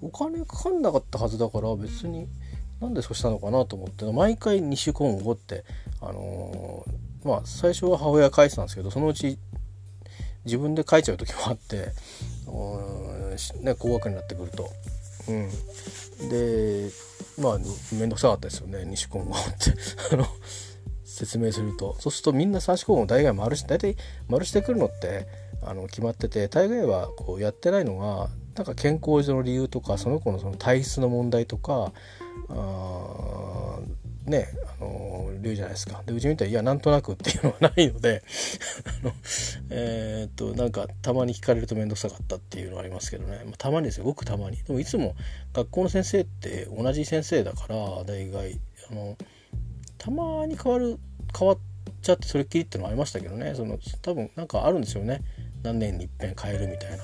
[0.00, 2.28] お金かかんなかったはずだから別に
[2.80, 5.64] なんでそうしたのかなと思って毎回2種混合って
[6.00, 9.38] あのー、まあ最初は母親が書いてたんですけどそのうち
[10.44, 11.92] 自分で書いちゃう時もあって
[13.60, 14.68] ね高額になってくると。
[15.26, 16.90] うん、で
[17.38, 19.74] まあ面倒くさかったですよね2種混合って。
[20.12, 20.26] あの
[21.04, 21.96] 説明すると。
[22.00, 23.96] そうするとみんな3種混合大概丸し大体
[24.28, 25.26] 丸してくるのって
[25.62, 31.92] あの決まってて大概はこうやってないのがなんか健康上の理由とかその子のその体質の問題とか
[32.50, 33.78] あ
[34.26, 34.48] ね
[34.84, 36.02] あの理由じゃないですか。
[36.04, 38.22] でうちみたいにいやなんとなくっていうのはないので
[39.02, 39.12] あの
[39.70, 44.04] えー、っとなんかたまに聞かれると面倒くさかったっていうのはありますけどね、まあ、たまにですよ。
[44.04, 44.56] ごくたまに。
[44.62, 45.14] でもいつも
[45.52, 49.16] 学校の先生って同じ先生だから大概あの
[49.98, 50.98] たまに変わる
[51.36, 51.58] 変わっ
[52.02, 53.54] ちゃってそれっきりっていうのはありましたけどね。
[53.54, 55.22] その多分なんかあるんですよね。
[55.62, 56.98] 何年にいっぺん変えるみたいな。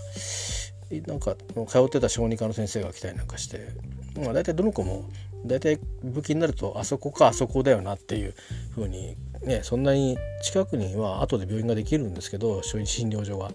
[1.06, 1.36] なんか
[1.68, 3.68] 通ってた小児科の先生が来たりなんかして、
[4.16, 5.08] まあ、大体どの子も
[5.44, 8.34] 大体武器になるとあそこかあそこだよなっていう
[8.74, 13.50] 風にねそんなに近くには後で病院ができるんですけど小児診療所が。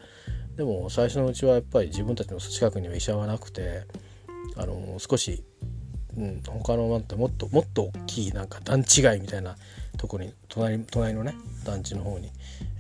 [0.56, 3.84] でも最初のうちはやっぱり自分たちの近くには医者はなくて
[4.56, 5.44] あの少し
[6.18, 9.56] うん、他のなんてもっともっと大きいなんか団地街みたいな
[9.98, 12.32] とこに隣隣のね団地の方に、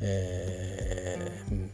[0.01, 1.71] えーうん、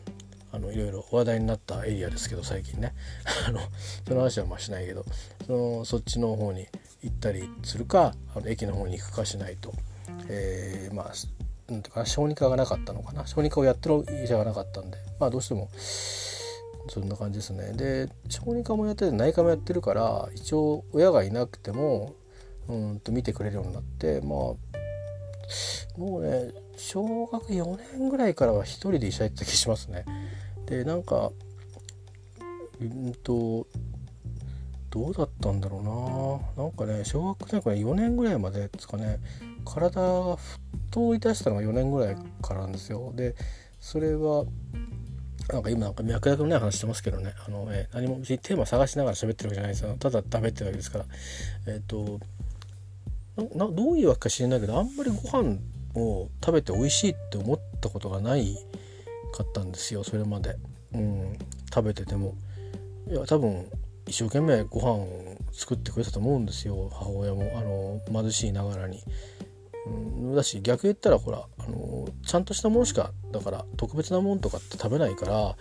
[0.52, 2.94] あのいろいろ話題になったエリアですけど最近ね
[3.48, 3.60] あの
[4.08, 5.06] その話はまあしないけど
[5.46, 6.68] そのそっちの方に
[7.02, 9.74] 行ったりするかあの駅の方に行くかしないと、
[10.28, 13.26] えー、まあなんていうかな小児科がなかったのかな。
[13.26, 15.70] 小児科をやってる医者がなかったんでまあどうしても
[16.90, 17.74] そんな感じですね。
[17.74, 22.14] で小児科もやってて内科もやってるから一応親がいなくても
[22.68, 24.30] うんと見てくれるようになってまあ
[25.98, 30.06] もうね小学4年ぐらいからは一人で医者行った気しますね。
[30.66, 31.32] でなんか
[32.80, 33.68] うんと
[34.92, 35.80] どうだったんだろ
[36.56, 36.64] うな。
[36.64, 39.20] なんかね小学生から4年ぐらいまでですかね。
[39.66, 40.38] 体が
[40.90, 43.14] 太り出したのが4年ぐらいからなんですよ。
[43.16, 43.36] で
[43.80, 44.46] それは
[45.50, 47.34] なんか今なんか脈絡のない話してますけどね。
[47.48, 49.96] あの、えー、何も別にテーマ探しながら喋ってるわけじゃないですよ。
[49.98, 51.06] ただ食べてるわけですから。
[51.68, 52.20] えっ、ー、と
[53.56, 55.58] などういうわけか知らないけどあんまりご飯
[55.96, 58.58] を食べて美味しいって思ったことがない
[59.34, 60.04] かったんですよ。
[60.04, 60.58] それまで、
[60.94, 61.38] うん、
[61.74, 62.36] 食べてても。
[63.10, 63.66] いや多分
[64.12, 66.90] 一生懸命ご飯を作ってくれたと思うんですよ。
[66.92, 69.02] 母親もあの貧しいながらに。
[69.88, 75.56] うん、だし逆言ったらほら、あのちゃんとしたものしかだから特別なものとかって食べないから、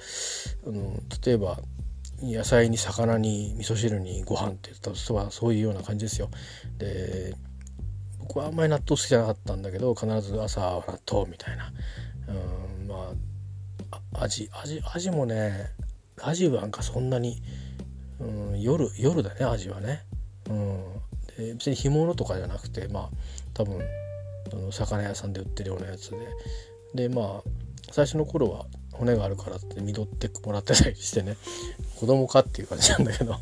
[0.64, 1.58] うん、例えば
[2.20, 6.28] 野菜に魚に味噌汁にご飯って言ったらそういうような感じですよ。
[6.76, 7.34] で
[8.18, 11.72] 僕はあんまり納豆好きじゃなかったんだけど必ず朝納豆みたいな、
[12.28, 13.12] うん、ま
[14.12, 15.70] あ味味味もね
[16.20, 17.42] 味はなんかそんなに、
[18.20, 20.04] うん、夜夜だね味はね。
[20.48, 20.84] うん、
[21.36, 23.10] で別に干物とかじゃなくてまあ
[23.54, 23.80] 多分
[24.52, 26.18] あの魚屋さんで売ってるようなやつで。
[26.94, 27.50] でまあ
[27.92, 31.36] 最初の頃は骨があるからって実ってもらってたりしてね。
[31.98, 33.36] 子供かっていう感じなんだけど。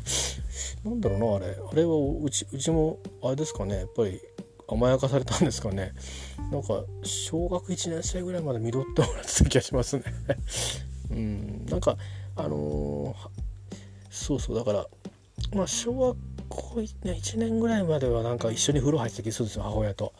[0.85, 1.57] なんだろうなあれ。
[1.71, 3.77] あれはうちうちもあれですかね。
[3.77, 4.21] やっぱり
[4.67, 5.93] 甘やかされたんですかね。
[6.51, 10.03] なんか小学1年生ぐらいまで実ってもらってた気がしますね。
[11.11, 11.65] うん。
[11.65, 11.97] なんか
[12.35, 13.15] あのー、
[14.09, 14.85] そうそうだから
[15.53, 16.17] まあ小学
[16.49, 20.13] 校1年ぐらいまではなんか一緒に風呂入ってた気するんですよ母親と。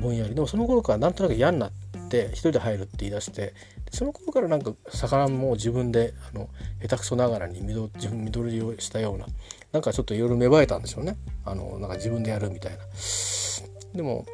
[0.00, 1.72] ぼんやりでもその頃からなんとなく嫌になっ
[2.08, 3.52] て一人で入るって言い出して
[3.90, 6.48] その頃からなんか魚も自分であの
[6.80, 9.26] 下手くそながらに自分緑をしたような
[9.72, 12.78] なんかちょっといろいろ芽生えたんでしょうねあのなんか自分でやるみたいな。
[13.94, 14.24] でも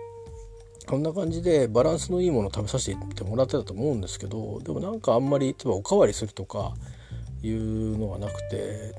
[0.86, 6.74] こんな感じでバランスのいいものを食べさせてもらってたと思うんですけどでもなんかあんまり例えばおかわりするとか
[7.46, 8.94] いうのはなくて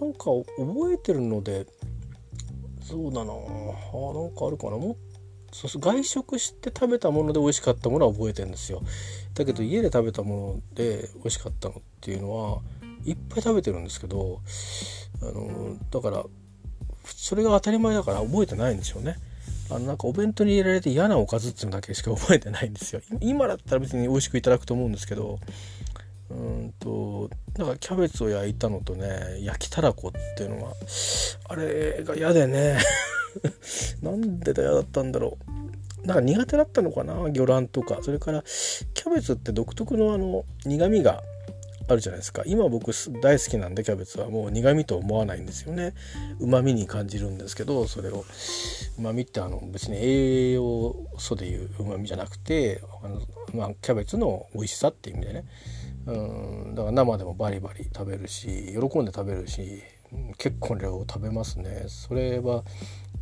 [0.00, 0.24] なんか
[0.58, 1.66] 覚えてるので
[2.82, 4.76] そうだなあなんかあるかな。
[4.76, 4.96] もっ
[5.52, 8.82] そうそう外食して食べたもので美味しかったものは覚えてるんですよ。
[9.34, 12.60] だけど家で食べたもので美味しかったのっていうのは
[13.04, 14.40] いっぱい食べてるんですけど
[15.20, 16.24] あのだから
[17.04, 19.16] それが当たり前だから覚えてないんですよね。
[19.70, 23.02] あのなんかお弁当に入れられて嫌なおかずっていうのだけしか覚えてないんですよ。
[23.20, 25.38] 今だったら別に美味しくいただくと思うんですけど
[26.32, 30.72] うんとだからキャベツを焼いたのとね焼きたらこっていうのが
[31.48, 32.78] あれが嫌でね。
[34.02, 35.38] なんでだ嫌だったんだろ
[36.04, 36.06] う。
[36.06, 37.98] なんか苦手だったのかな魚卵とか。
[38.02, 38.42] それから
[38.94, 41.22] キャベツって独特のあの苦みが
[41.88, 42.42] あるじゃないですか。
[42.46, 44.28] 今僕大好きなんでキャベツは。
[44.28, 45.94] もう苦味と思わないんですよね。
[46.40, 48.24] うまみに感じるんですけどそれを。
[48.98, 53.20] うまみってあの別に栄養素でいううまみじゃなくてあの、
[53.54, 55.44] まあ、キャベツの美味しさっていう意味でね。
[56.06, 56.12] う
[56.70, 59.82] んだから生でもバリバリ食べるし喜んで食べるし
[60.38, 62.64] 結構量を食べますねそれは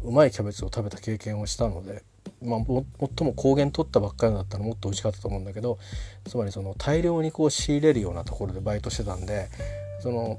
[0.02, 2.02] うまいキャベツを食べた経験をしたので
[2.42, 5.78] まあ、も最も高原取ったばっかりだったらもっと美味しかったと思うんだけど
[6.24, 9.48] つまりその大量にこう仕入れるようなところでバイトしてたんで
[10.00, 10.38] その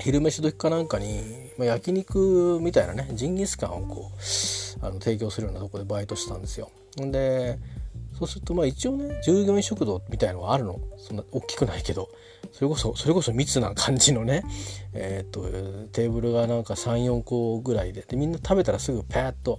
[0.00, 6.70] 昼飯時かなんかに、まあ、焼肉みたいなねジンギスカンをこうあの提供するようなとこでバイトしたんですよ。
[6.96, 7.58] で
[8.18, 10.80] そうするとまあ一応ね従業員食堂みたいのはあるの。
[10.98, 12.08] そんな大きくないけど。
[12.52, 14.44] それこそそれこそ密な感じのね。
[14.92, 15.42] えー、っと
[15.92, 18.02] テーブルがなんか34個ぐらいで。
[18.02, 19.58] でみんな食べたらすぐパーッと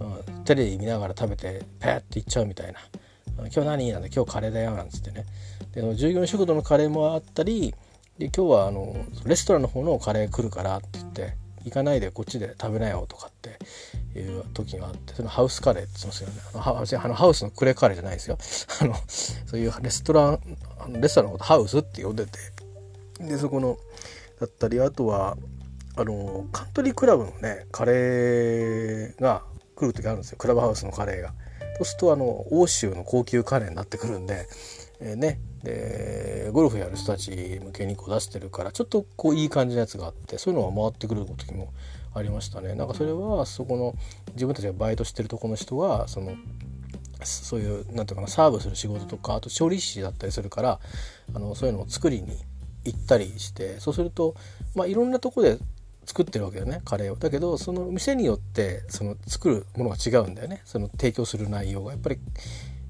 [0.00, 2.78] うん、テレビ見ながら食べてペッていっちゃうみたいな
[3.38, 5.26] 「今日何?」なんで「今日カレーだよ」なんつってね。
[5.72, 7.74] で従業員食堂のカレーもあったり
[8.18, 11.34] で今日はあのレストランの方のカレー来るからって言って
[11.68, 16.34] 行かないでこっちで食べなよとかっていう時があってそのハウスカレーって言ってますよね。
[16.54, 18.38] あのハウスのクレーカレーじゃないですよ。
[18.80, 18.94] あの
[19.46, 20.40] そういうレストラン
[21.00, 22.38] レストランのことハウスって呼んでて。
[23.20, 23.78] でそこの
[24.40, 25.36] だったりあとは
[25.96, 29.42] あのカントリークラブのねカレーが
[29.74, 30.38] 来る時あるんですよ。
[30.38, 31.34] クラブハウスのカレーが。
[31.78, 34.48] そうするとあの欧州の高級カレーになってくるんで、
[35.00, 41.72] えー、ねでゴルフやる人たち向けにこう出してるからちょっとこういい感じのやつがあってそういうのが回ってくる時も
[42.14, 42.74] ありましたね。
[42.74, 43.94] なんかそれはそこの
[44.32, 46.32] 自分たちがバイトしてるとこの人はその
[47.24, 50.80] そういうなんていうかなサーブする仕事とかあと調理師だったりするから
[51.34, 52.38] あのそういうのを作りに
[52.84, 54.34] 行ったりしてそうすると、
[54.74, 55.58] まあ、いろんなとこで
[56.04, 57.16] 作ってるわけだよねカレーを。
[57.16, 60.62] だけどその店によってその作るものが違うんだよね。
[60.64, 61.92] その提供する内容が。
[61.92, 62.18] やっぱり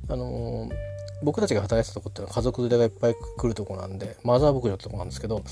[0.09, 0.73] あのー、
[1.23, 5.43] 僕たちが働いてたとこっていうのは家族連れがいっぱい来るとこなんでマザー牧場ってとこなんですけど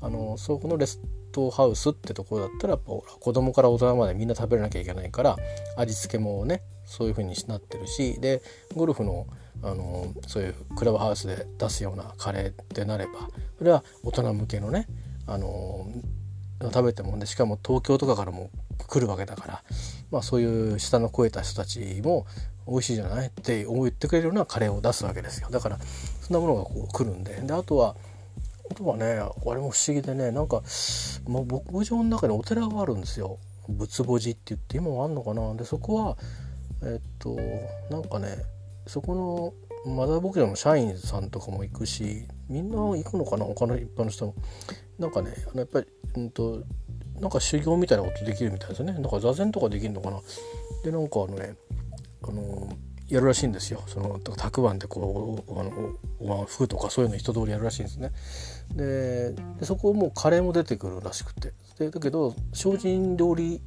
[0.00, 1.00] あの、そこのレス
[1.32, 5.36] トハウスってところだったらやっぱ子供から大人までみんな食べれなきゃいけないから
[5.76, 8.42] 味付けもねそういう風になってるしで
[8.74, 9.26] ゴルフの
[9.60, 13.28] あの、そういうクラブハウスで出すようなカレーってなれば
[13.58, 14.86] それは大人向けのね
[15.26, 15.86] あの
[16.62, 18.50] 食べてもねしかも東京とかからも
[18.86, 19.62] 来るわけだから、
[20.10, 22.26] まあ、そういう下の肥えた人たちも
[22.68, 23.28] 美味しいじゃない？
[23.28, 25.48] って言ってくれるようなカレーを出すわけですよ。
[25.50, 25.78] だから
[26.20, 27.40] そんなものがこう来るんで。
[27.40, 27.96] であとは
[28.70, 30.62] あとはねあれも不思議でねなんか、
[31.26, 33.38] まあ、牧場の中にお寺があるんですよ。
[33.68, 35.54] 仏墓寺って言って今もあんのかな。
[35.54, 36.16] でそこは
[36.82, 37.36] えっと
[37.90, 38.36] なんかね
[38.86, 39.14] そこ
[39.86, 43.44] のマザー牧場の社員さんとかも行くしみんな行くのかな？
[43.44, 44.34] 他の一般の人も。
[44.98, 46.64] なんかねあのやっぱり、うんと、
[47.20, 48.92] なんか修行みたいなことできるみたいですね。
[48.92, 50.20] なんか座禅とかできるのかな？
[50.82, 51.54] でなんかあのね
[52.22, 52.68] あの
[53.08, 53.82] やるらしいんですよ。
[53.86, 55.70] そのたくあんでこうあの
[56.20, 58.12] お椀風とかそういうの一通りやるらしいんですね。
[58.74, 61.52] でそこもうカレーも出てくるらしくて。
[61.78, 63.62] でだけど精進料理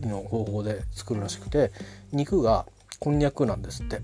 [0.00, 1.70] の方法で作るらしくて
[2.12, 2.66] 肉が
[2.98, 4.00] こんにゃくなんですって。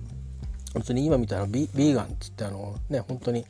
[0.73, 3.45] 本当に今みたいなビーガンって言ってあのね本当に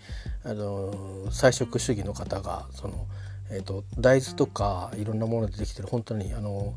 [0.45, 3.07] あの菜食主義の方がその、
[3.51, 6.73] えーと、大豆とかいろんなものでできてる本当にあの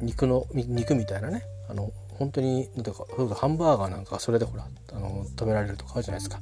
[0.00, 6.38] 肉の肉みたいなねあの本当になんていうかハンバーガーなんかそれでほらあの食べられるとかあるじゃないですか。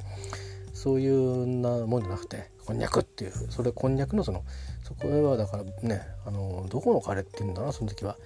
[0.74, 4.44] そういうなもんじゃなくてこんにゃくっていうそれこんにゃくのその
[4.84, 8.16] そこはだからねあのどこのカレーっていうんだなその時は。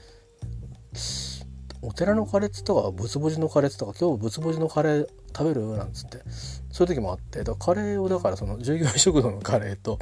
[1.83, 5.77] お寺のカレーとかブツブツのカレーとか今日ブツのカレー食べる？
[5.77, 6.18] なんつって
[6.71, 9.99] そういう時もあってだカレーをだからその従業員食堂のカレーと,、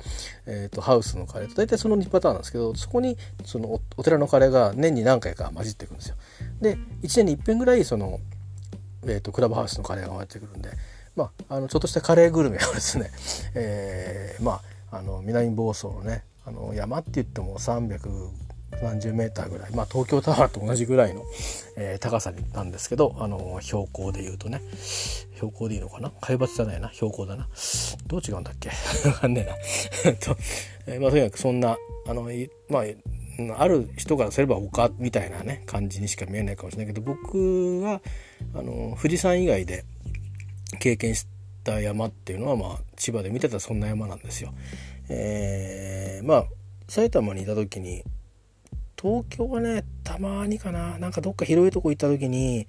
[0.47, 6.17] えー、とハウスのカレーと大体その2パターンなんですけどそこにそのお寺のカレーが年に何回か混じっていくんですよ。
[6.61, 8.21] で1年に1遍ぐらいその、
[9.07, 10.71] えー、とクラブハウスのカレーが混じってくるんで、
[11.17, 13.11] まあ、あのちょっとしたカレーグルメはですね、
[13.55, 14.61] えー、ま
[14.93, 18.50] ああの南房総のねあの山って言っても350
[18.83, 21.25] 何十メーターぐらい、まあ、東京タワーと同じぐらいの、
[21.77, 24.61] えー、高さなんですけど、あのー、標高で言うとね、
[25.35, 26.13] 標高でいいのかな？
[26.21, 27.49] 海抜じゃないな、標高だな。
[28.07, 28.71] どう違うんだっけ？
[29.09, 29.47] わかんね
[30.05, 30.17] えな。
[30.19, 30.37] と、
[30.87, 32.29] えー、まあ、とにかくそんな、あの、
[32.69, 32.85] まあ、
[33.57, 38.03] ある人からすれば丘みたいなね感じにしか見えないかもしれないけど僕は
[38.55, 39.85] あの富士山以外で
[40.79, 41.27] 経験し
[41.65, 44.53] た山っていうのは、まあ、千葉で見てたそんな山なんですよ。
[45.09, 46.45] えー、まあ
[46.89, 48.05] 埼玉にいた時に
[49.01, 52.67] 東京はねたまにかななんかどっか広いとこ行った時に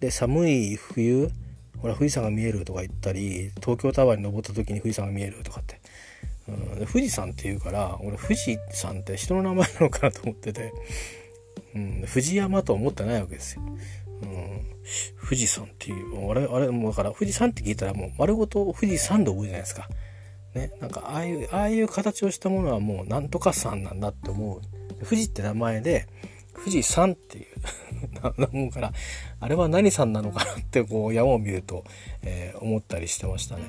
[0.00, 1.30] で寒い冬
[1.78, 5.80] ほら富士山が見えるとか言ったり東京タワーに登った時に富士山が見えるとかって、
[6.48, 10.72] うん、富士山っていうから俺富士山って人の名前なのかなと思ってて、
[11.74, 13.62] うん、富士山とは思ってないわけですよ。
[14.22, 14.60] うん、
[15.22, 19.88] 富士山っていうあれあれもうだから富士山って聞いたらもう丸ごと富士山で覚えるじゃないですか。
[20.54, 24.60] ねなんかああいうああいう形をしたものはもうなんとか山なんだって思う
[25.04, 26.08] 富士って名前で
[26.54, 27.46] 富士山っていう
[28.38, 28.92] なもんから
[29.40, 31.84] あれは何さんなのかなってこう山を見ると、
[32.22, 33.62] えー、思ったりしてましたね、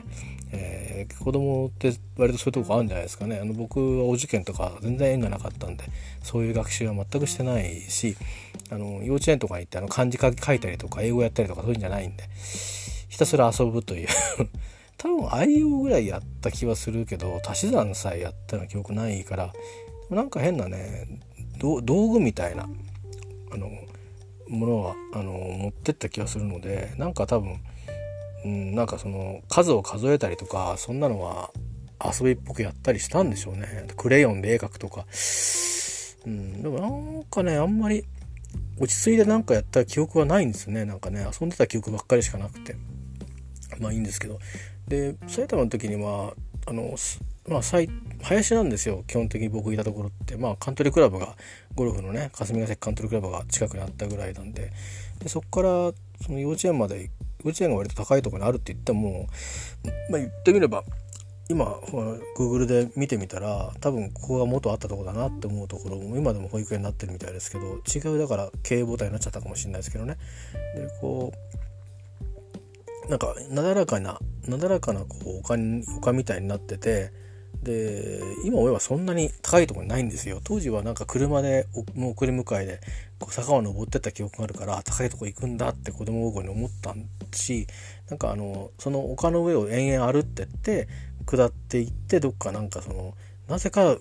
[0.51, 3.39] えー、子供って割とそういうとこあるんじゃないですかね。
[3.41, 5.83] あの僕はお受験とか全然縁がなかったんで
[6.23, 8.15] そういう学習は全くしてないし
[8.71, 12.23] あの幼稚園とか行ってあの漢字書いたりとか英語やったりとかそういうんじゃないんで
[13.09, 14.07] ひたすら遊ぶという。
[14.97, 19.53] 多分愛用ぐらいやった気はするけど足し算さえやったような記憶ないから
[20.09, 21.19] なんか変なね
[21.83, 22.67] 道具みたいな
[23.51, 23.69] あの
[24.47, 27.59] ものはあの持ってった気がするのでなんか多分、
[28.43, 31.51] うん、なんかその数を数えたりとかそんなのは
[32.03, 33.87] 遊びっぽくやったりしたんでしょうね。
[33.97, 35.05] クレヨンで絵描くとか、
[36.25, 38.05] うん、でもなんかねあんまり
[38.79, 40.85] 落ち着いてなんかやった記憶はないんですよね。
[40.85, 42.75] なんかね遊んでた記憶ばっかりしかなくて。
[43.79, 44.39] まあいいんですけど。
[44.87, 46.33] で埼玉の時には
[46.67, 46.95] あの
[47.47, 47.61] まあ、
[48.23, 50.35] 林なんですよ基本的に僕いたところって。
[50.35, 51.35] まあカントリークラブが
[51.75, 54.71] ゴルフのね霞ヶ関カントリークラブが近くにあったぐらいなんで。
[55.19, 55.93] でそこから
[56.25, 57.11] その幼稚園まで
[57.43, 59.27] 幼稚園が割と高いところにあるって言っても、
[60.09, 60.83] まあ、言ってみれば
[61.47, 61.65] 今
[62.35, 70.17] Google で見てみたら多分ここが元あったとこだなって思うところも今でも保育園になってるみたいですけど違うだから経営母体になっちゃったかもしれないですけどね。
[70.75, 71.31] でこ
[73.07, 75.55] うなんかなだらかななだらかなこう丘
[75.99, 77.11] 丘みたいになってて
[77.65, 80.39] で今思えばそんなに高いところにないんですよ。
[80.43, 82.79] 当時はなんか車でもう送り迎えで
[83.19, 86.95] こう坂を登ってった記憶があるから高いとこ行くんだって子供心に思った
[87.35, 87.67] し
[88.09, 90.87] なんかあのその丘の上を延々歩ってって
[91.25, 93.15] 下っていってどっかなんかその
[93.49, 93.97] なぜか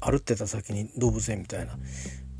[0.00, 1.76] 歩ってた先に動物園みたいな。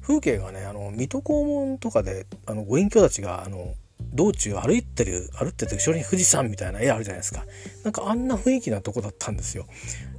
[0.03, 3.75] 風景がねあの水戸黄門とかであのご隠居たちがあの
[4.13, 7.45] 道中歩いてる歩ってて後ろに富士山みたいな絵あるじゃないですか。
[7.83, 9.67] なんかあんな雰囲気なとこだったんですよ。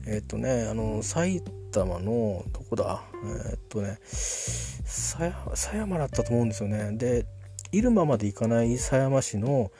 [0.07, 1.41] えっ、とねあの埼
[1.71, 3.03] 玉のどこだ。
[3.49, 5.33] えっ、とね狭
[5.73, 6.91] 山だったと思うんですよね。
[6.93, 7.25] で
[7.71, 9.71] 入間まで行かない狭山市の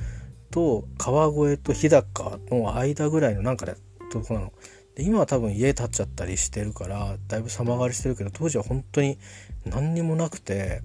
[0.52, 3.76] と川越と日高の間ぐらいのなんかね
[4.12, 4.54] とこなの。
[4.96, 9.20] で今は多分家建っちゃったりしてるからだいぶ様変わりしてるけど当時は本当に
[9.64, 10.82] 何にもなくて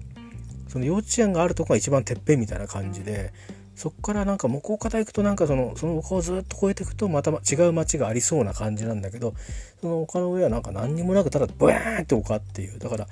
[0.67, 3.33] その幼稚園があるとこが一番てっぺんみたいな感じで
[3.75, 9.33] そこからなんか向こうから行くとなんかそのその丘をずっと越えていくとまた違う街がありそうな感じなんだけど
[9.81, 13.07] その丘の上はなんか何にもなくただブワーンって丘っていうだから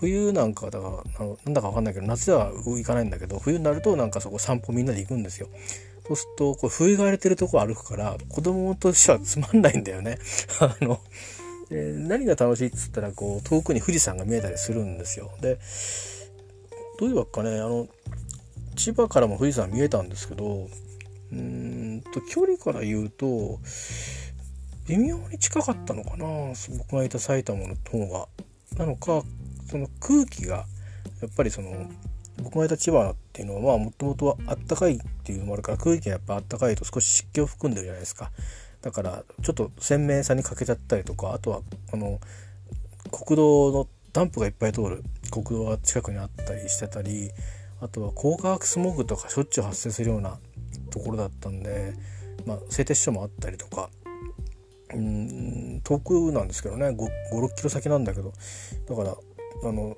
[0.00, 5.48] 冬なんかだからなんだか分かんないけど夏では行かないんだけど冬になるとなんかそこ散歩みんなで行くんですよ。
[6.06, 10.18] そうするとこう冬が荒れてるとこ歩くから子供としてはつまんないんだよね。
[10.60, 11.00] あの
[11.68, 15.30] で何が楽しいっつったらこう遠くに富士山が見えたりするんですよ。
[15.40, 15.58] で
[16.98, 17.88] どういうわけかねあの
[18.76, 20.68] 千葉からも富士山見えたんですけど
[21.32, 23.58] うんと距離から言うと
[24.86, 26.26] 微妙に近かったのかな
[26.78, 28.28] 僕がいた埼玉の方が。
[28.76, 29.22] なのか
[29.70, 30.66] その空気が
[31.22, 31.90] やっぱりその
[32.42, 38.30] 僕がいた千葉っていうのはもともとはあったかいっていうのもあるから空気がやっぱあったかいと少し湿気を含んでるじゃないですか。
[38.82, 41.60] だからちょっと鮮明さに欠けちゃったりとかあとは
[41.92, 42.20] あの
[43.10, 47.30] 国道のダンプがいっぱい通る国道が近くにあったりしてたり
[47.80, 50.38] あとは高化学スモグとかしょっちゅう発生するような
[50.90, 51.94] ところだったんで、
[52.46, 53.90] まあ、製鉄所もあったりとか
[54.94, 56.86] うん遠くなんですけどね。
[56.86, 58.32] 56キロ先なんだけど。
[58.88, 59.16] だから
[59.64, 59.96] あの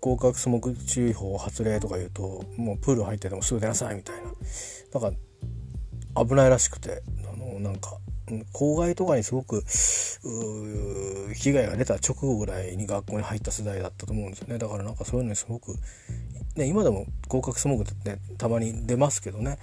[0.00, 4.30] 合格スモグ注意報発令とか言うともうプール入っててもすぐ出なさいみたいな。
[4.92, 5.10] だか
[6.16, 7.02] ら危ないらしくて
[7.32, 7.98] あのなんか
[8.52, 9.64] 公害とかにすごく
[11.34, 14.58] 被害が出た直後ぐらいに学校に入った世代だったと思うんですよね。
[14.58, 15.74] だからなんかそういうのにすごく、
[16.56, 19.58] ね、今でも合格スモークってねたまに出ますけどね。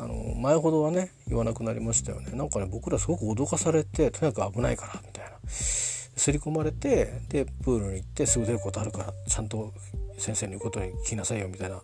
[0.00, 2.30] あの前ほどはね言わなくなりましたよね。
[2.32, 5.30] なんかね僕らすごく脅かされてとにかく危ないからみたいな。
[5.48, 9.72] 刷り込まれてでプールに行ってすぐ出ることあるからちゃんと
[10.18, 11.80] 先生の言うことに聞きなさいよみたいな、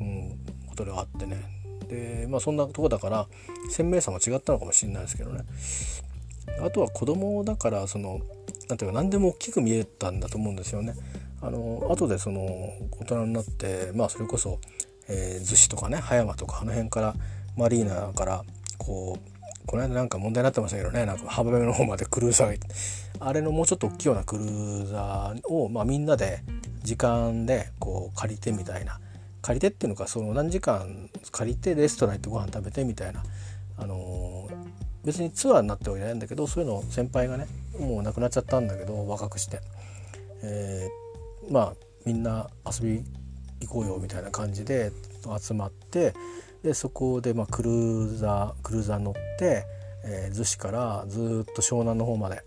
[0.00, 0.38] うん、
[0.68, 1.42] ことがあってね。
[1.88, 3.26] でまあそんなとこだから
[3.70, 5.44] 鮮明さも違ったのかもしれないですけどね。
[6.60, 8.20] あとは子供だからその
[8.68, 10.94] 何ていうか何でも大きく見えたんだと思うんですよね。
[11.42, 12.40] あの後でその
[13.00, 14.60] 大人になってまあそれこそ、
[15.08, 17.14] えー、逗子とかね葉山とかあの辺から
[17.56, 18.44] マリーナから
[18.78, 22.58] こうこの間なんか問題になってましたけどねなんか浜辺の方までクルーザー
[23.18, 26.40] があれのもうちょっと大きいようなクルーザーを、まあ、みんなで
[26.82, 28.98] 時間でこう借りてみたいな。
[29.42, 33.24] 借りてっていうのかその何時間借りてレストラン行ってご飯食べてみたいな、
[33.76, 34.54] あのー、
[35.04, 37.46] 別にツアーになってはいないんだけどそういうのを先輩がね
[37.78, 39.60] もう亡くなっちゃったんだけど若くして、
[40.44, 40.88] え、
[41.50, 41.74] まあ
[42.04, 43.04] みんな遊び
[43.60, 44.92] 行こうよみたいな感じで
[45.40, 46.14] 集まって
[46.62, 49.64] でそこでまあクルーザークルーザー乗って
[50.04, 52.42] えー、逗子からずっと湘南の方まで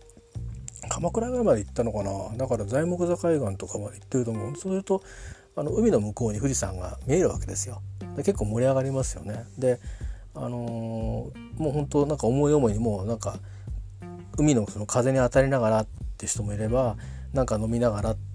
[0.89, 2.38] 鎌倉ぐらいまで行ったのかな。
[2.38, 4.56] だから材木座海岸とかまで行ってると思う。
[4.56, 5.02] そうすると
[5.56, 7.82] あの海の向こうに富士山が見えるわけですよ。
[8.16, 9.46] で結構盛り上がりますよね。
[9.58, 9.80] で
[10.36, 13.39] あのー、もう本当なんか思い思いにもうなんか
[14.38, 15.88] 海のその風に当たりながらっ
[16.18, 16.98] て人もいれば
[17.34, 18.35] なんか飲みながらって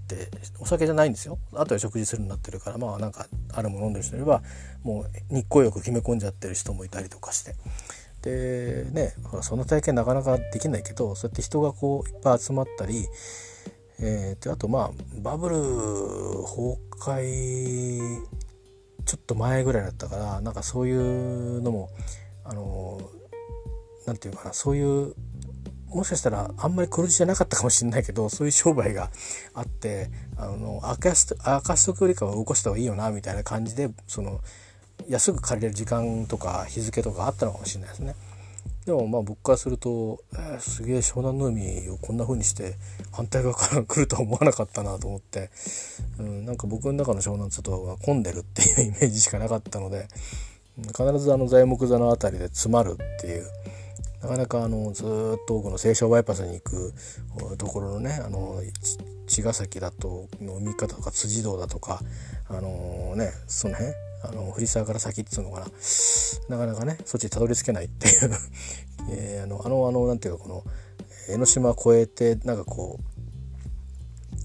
[0.58, 1.38] お酒じゃないんですよ。
[1.54, 4.42] あとで食事するようになってるからまあなんかあるもの飲んでる人いれば
[4.82, 7.54] もう日光浴決め込んじゃってる人もいたりとかして。
[8.22, 13.06] でねそんな体験なかなかできないけどそうやって人がこういっぱい集まったり、
[13.98, 14.90] えー、であとまあ
[15.22, 18.20] バブル崩壊
[19.06, 21.88] ちょっと前ぐらいだったからなんかそういうのも
[22.44, 23.00] あの
[24.06, 25.14] 何て言うかなそういう
[25.90, 29.10] もしかしたらあんまり黒字じゃなかったかもしれないけどそういう商売が
[29.54, 34.40] あってあの明かす明かしとくよりかは動かした方がいいよなみたいな感じでその
[35.08, 38.14] 安く借りれる時間とか日付とかあったのかもしれないですね。
[38.86, 42.74] でもまあ僕からすると、えー、すげえ湘南の海をこんな風にして
[43.12, 45.50] 反対側から来るとは思わなかったなと思って、
[46.18, 50.08] うん、なんか僕の中の湘南と混んでるっていうイメージしかなかったので
[50.78, 53.46] 必ずあの材木座の辺りで詰まるっていう
[54.22, 55.06] なかなかあのずっ
[55.46, 56.94] と奥の西湘バイパスに行く
[57.56, 58.60] ところのねあの
[59.26, 62.00] 茅ヶ崎だとの海方とか辻堂だとか
[62.48, 65.66] あのねその辺あの藤沢から先っつうのかな。
[66.48, 68.30] なかなかねそっちにたどり着けないっていう。
[69.12, 70.64] えー、あのあのあのなんていうかこの
[71.28, 73.09] 江ノ島越えてなんかこう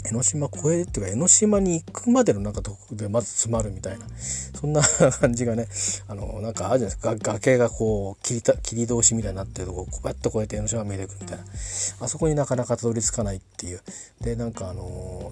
[0.10, 4.82] 江ノ島越えっていうか江ノ島に行くまでのなんかとこでまず詰まるみたいなそんな
[5.20, 5.68] 感じがね
[6.08, 7.16] あのなんかあるじゃないですか。
[7.16, 8.42] 崖がこう切
[8.76, 11.44] り通しみたいになってるとこをこうやって越えて江ノ島見えてくるみたいな。
[11.44, 13.82] あそこになかなかたどり着かないっていう。
[14.22, 15.32] でなんかあの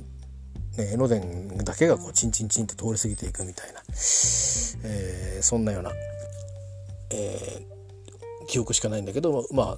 [0.77, 5.91] ね、江ノ電だけがこうチンチンチンって通り過ぎていくみたいな、えー、そんなような、
[7.11, 9.77] えー、記憶しかないんだけどま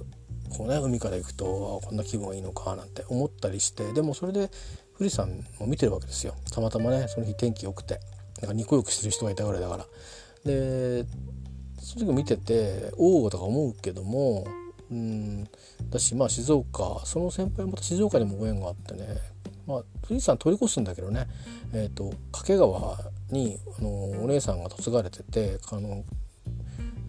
[0.56, 4.50] こうね海から行くとこんな気分がいいのかなんて思ったりしてでもそれで
[4.98, 5.28] 富士山
[5.58, 6.34] も見てるわけですよ。
[6.50, 8.00] たまたまねその日天気良くて。
[8.40, 9.86] なんかニコよくしてる人がいたぐらいだから。
[10.44, 11.04] で
[11.80, 14.46] その時見てておおとか思うけども
[14.90, 15.48] うん
[15.90, 19.06] だしまあ静岡その先輩また静岡にもご縁があってね。
[19.66, 21.26] まあ、富士山通り越すんだけどね、
[21.72, 22.98] えーと、掛川
[23.32, 23.88] にあの
[24.22, 26.04] お姉さんが嫁がれててあの、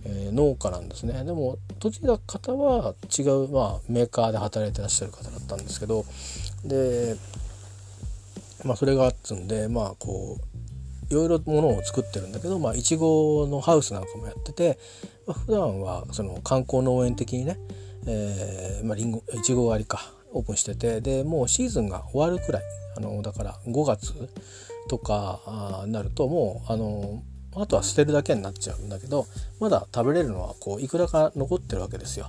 [0.04, 1.24] えー、農家なんですね。
[1.24, 6.04] でも栃木の方は違う、まあ、メーカーで働いてらっしゃる方だったんですけど。
[6.66, 7.16] で、
[8.68, 10.58] まあ、それがあっつんでまあこう
[11.10, 14.78] いろいろものを作ってるんだけど、まあ、いちごのハウスなんかもやってて、
[15.26, 17.58] まあ、普段はその観光農園的にね、
[18.06, 22.64] えーまあ、リンゴいちご狩りかオープンしててでもうシーズンが終わるくらい
[22.98, 24.14] あのだから5月
[24.90, 27.24] とかになるともうあの
[27.56, 29.26] あとは捨てるだけになっちゃうんだけど
[29.60, 32.28] まだ食べれるのはこういくらか残ってるわけですよ。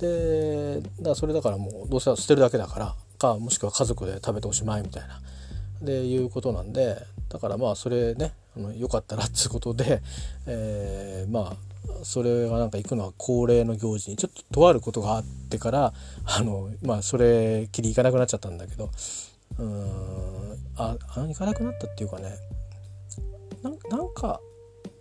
[0.00, 5.20] でだそれだからもうどうせ捨てるだけだからかもしくは家族で食べておしまいみたいな
[5.84, 6.96] でいうことなんで
[7.28, 10.02] だからまあそれねあのよかったらっつうことで、
[10.46, 18.90] えー、まあそれがなんか行くのは恒例の行事にちょっととあることがあってからあのまあそれきり行かなくなっちゃったんだけど
[19.58, 22.36] うんああ行かなくなったっていうかね
[23.62, 24.40] なんか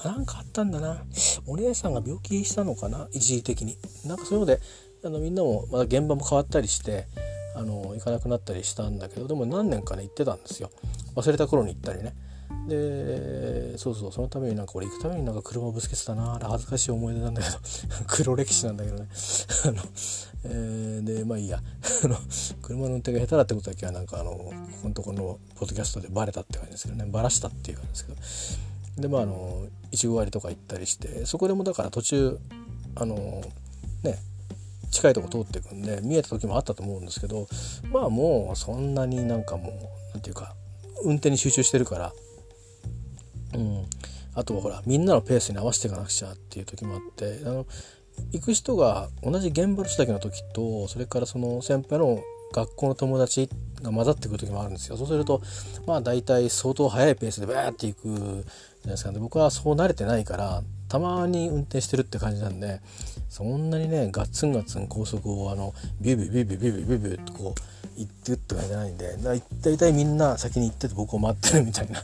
[0.04, 1.04] なんかあったんだな。
[1.46, 3.78] お姉さんが病気したのかな一時的に。
[4.06, 4.60] なんかそういうので
[5.04, 7.06] あのみんなもまだ現場も変わったりして
[7.56, 10.72] あの行かなくなったりしたんだけどでも何年かね行ってたんですよ。
[11.16, 12.14] 忘れた頃に行ったりね。
[12.68, 17.58] でそうそうそのためになんか俺行くためになんか車をぶつけてたなあれ恥ずかしい思い出なんだけど
[18.08, 19.08] 黒歴史なんだけどね。
[19.66, 19.84] あの、
[20.46, 21.62] えー、でまあいいや。
[22.04, 22.18] あの
[22.62, 27.06] 車の運転が下手だってことだけはなんかあのここのところのポッドキャストでバレたって感じですけどね。
[27.12, 29.02] バラしたっていう感じですけど。
[29.02, 32.40] でまああのいちご割とか行ったりしてそこでもだから途中
[32.96, 33.42] あの
[34.04, 34.20] ね
[34.92, 37.48] 近いとこ通っていくんで見えた時もあったと思うんですけど
[37.92, 39.72] まあもうそんなになんかもう
[40.14, 40.54] 何て言うか
[41.04, 42.14] 運転に集中してるから
[43.54, 43.86] うん、
[44.36, 47.66] あとはほらみんなのペースに合わせていかなくちゃっていう時もあってあの
[48.32, 52.22] 行く人が同じ現場の人だけの時とそれからその先輩の
[52.54, 53.50] 学校の友達
[53.82, 54.98] が混ざってくる時もあるんですよ。
[54.98, 55.42] そうすると
[55.88, 58.44] まあ大体相当速いペースでバーっていくじゃない
[58.88, 62.82] ですか、ね、僕はそう慣れてないからたまに運転してるって感じなんで
[63.32, 69.18] そんなにねガツンガツン高速をあのビュービュービュービュービュービュービューってこう行ってって感じじゃないんで
[69.62, 72.00] 大体みんな先に行ってて僕を待ってるみたいな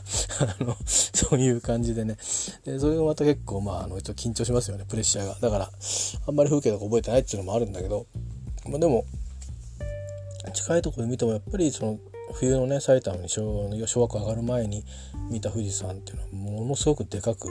[0.58, 2.16] あのそういう感じでね。
[2.64, 5.36] でそれがまた結構まああのちょっと緊張しますよねプレッシャーが。
[5.38, 5.70] だから
[6.26, 8.06] あんまり風景とか覚えてないっていうのもあるんだけど、
[8.64, 9.04] まあ、でも
[10.54, 11.98] 近いところで見てもやっぱりその
[12.32, 14.82] 冬のね埼玉に小小学校上がる前に
[15.30, 17.48] 見た富士山っていうのはものすごくでかく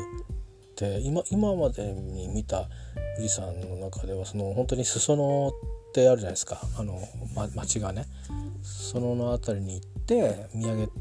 [0.78, 2.70] て今今までに見た
[3.18, 6.62] 富士山の中ではその本当に裾野ってあるじゃないですか。
[6.78, 7.00] あの、
[7.36, 8.06] ま、町がね。
[8.62, 10.92] その辺りに行って見上げて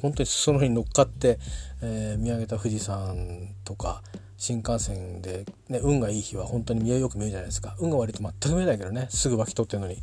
[0.00, 1.38] 本当に裾野に乗っかって、
[1.82, 4.02] えー、見上げた富士山とか
[4.36, 7.76] 新幹線で、ね、運がいい日は本当に見えよく見えるじゃないですか。
[7.80, 9.98] 運が悪いと全く見えないけどねすぐ脇取ってるのに。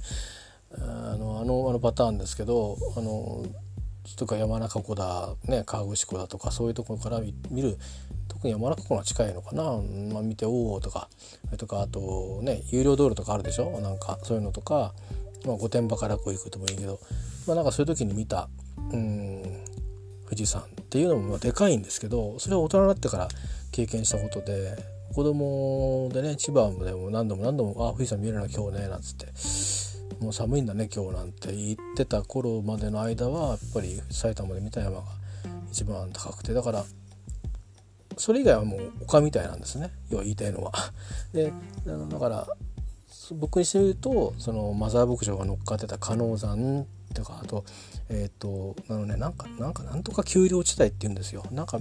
[0.78, 3.46] あのあのあのパターンですけどあの
[4.18, 7.78] とか山中湖だ、ね、河口湖だとかそういうところから見る
[8.28, 9.64] 特に山中湖が近いのかな、
[10.14, 11.10] まあ、見ておおとか
[11.58, 13.80] とかあとね有料道路とかあるでしょ？
[13.82, 14.94] なんかそういうのとか、
[15.46, 17.00] まあ、御殿場からこう行くともいいけど、
[17.48, 18.50] まあ、なんかそういう時に見た
[18.92, 19.44] うん
[20.26, 23.28] 富士山っていうのもでかいんですけどそれは大人になってから
[23.72, 24.76] 経験したことで
[25.14, 29.28] 子供でね千葉でも何度も何度も「あ富士山見えるな今日ね」なんつって
[30.20, 31.56] 「もう寒いんだね今日」なんて。
[31.66, 35.04] 言ってた頃までの間はやっぱり埼玉で見た山が
[35.72, 36.86] 一番高くてだから
[38.18, 39.92] それ以外はもう丘みたいなんですね。
[40.10, 40.72] 要は言いたいのは。
[41.34, 41.52] で
[41.86, 42.48] だから
[43.32, 47.66] 僕にしてみるとそのマザー牧場が乗っかってた加納山とかあと
[48.10, 51.44] えっ、ー、とあのねなんかなんかなんとか丘陵地帯って言うんですよ。
[51.52, 51.80] なんか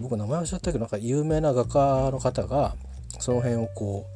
[0.00, 2.76] 僕名前忘れちゃったけどなんか有名な画家の方が
[3.18, 4.06] その辺をこ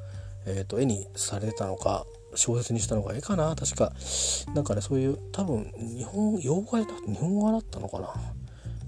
[0.46, 2.04] う、えーと、絵にされてたのか
[2.34, 3.54] 小説にしたのが絵かな。
[3.56, 3.92] 確か。
[4.54, 8.14] なんかねそういう多分日本洋画だ日本画だったのかな。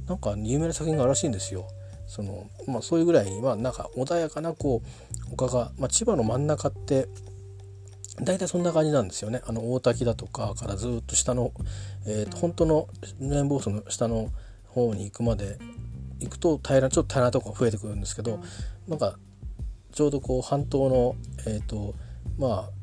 [0.08, 1.66] なんか有名な作品があるらしいんですよ。
[2.06, 4.82] そのまあ、そういうぐらい、まあ、なんか穏やかなこ
[5.30, 7.06] う丘が、まあ、千葉の真ん中って
[8.20, 9.42] 大体そんな感じなんですよね。
[9.46, 11.52] あの大滝だとかからずっと下の、
[12.06, 12.88] えーと、本当の
[13.20, 14.30] レンボースの下の
[14.66, 15.58] 方に行くまで
[16.18, 18.40] 行くと平らちょっと平らなとこが増えてくるんですけど
[18.88, 19.16] なんか
[19.92, 21.16] ちょうどこう半島の
[21.46, 21.94] えっ、ー、と
[22.38, 22.79] まあ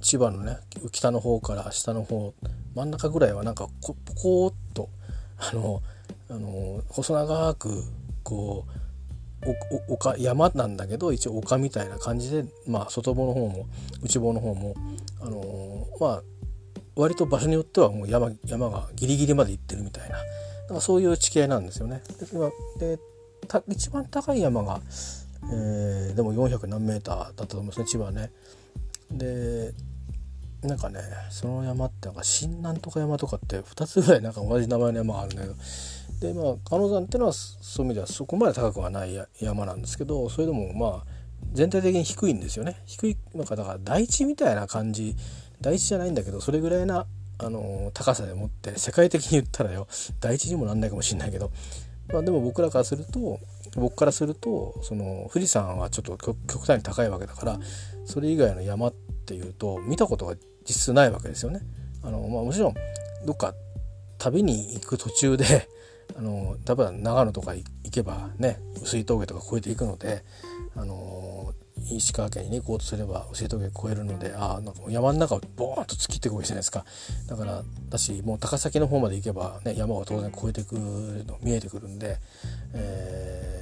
[0.00, 0.58] 千葉のね
[0.90, 2.34] 北の方から下の方
[2.74, 4.88] 真ん中ぐらいはなんかポコーっと
[5.38, 5.82] あの
[6.28, 7.84] あの細長く
[8.24, 13.66] こう丘山なんだけど一応丘みたいな感じで、まあ、外房の方も
[14.02, 14.74] 内房の方も、
[15.22, 16.22] あのまあ
[16.94, 20.16] 割と場所によってはもう山山がギリギリまで行ってるみたいな
[20.68, 22.02] なんかそういう地形なんですよね。
[22.78, 22.98] で
[23.68, 24.80] 一番高い山が、
[25.44, 28.30] えー、でも400何メーターだったと思うんですね千葉ね。
[29.10, 29.72] で
[30.62, 31.00] なんかね
[31.30, 35.54] その山ってなんか新南とか山とかって2つぐらいなんか同じ名前の山があるんだけど
[36.20, 41.20] でまあ鹿野山っていうのはそういう意味ではそこまで高くはない山なんですけどそれでもまあ
[41.52, 42.76] 全体的に低いんですよね。
[42.86, 45.16] 低いなんかだから台地みたいな感じ
[45.60, 47.06] 台地じゃないんだけどそれぐらいな
[47.38, 49.88] あの高さでもって世界的に言ったらよ
[50.20, 51.50] 第一にもなんないかもしれないけど、
[52.12, 53.40] まあ、でも僕らからすると
[53.76, 57.58] 僕からするとその富士山はちょっと極端に高いわけだから
[58.04, 58.92] それ以外の山っ
[59.26, 60.34] ていうと見たことが
[60.66, 61.60] 実質ないわけですよね。
[62.02, 62.74] あのまあ、もちろん
[63.26, 63.54] どっか
[64.18, 65.68] 旅に行く途中で
[66.16, 70.24] あの例えば長野とか行けばね薄い峠とか越えていくので
[70.74, 71.52] あの
[71.96, 76.84] 石川県に、行こうとすれば教え峠越えるのであなんか山の中をボーンと突きっていこいじゃないですか
[77.26, 82.18] だからだしもう高崎の方まで行けば、ね、山は当然越えていくの見えてくるんで、
[82.74, 83.59] えー、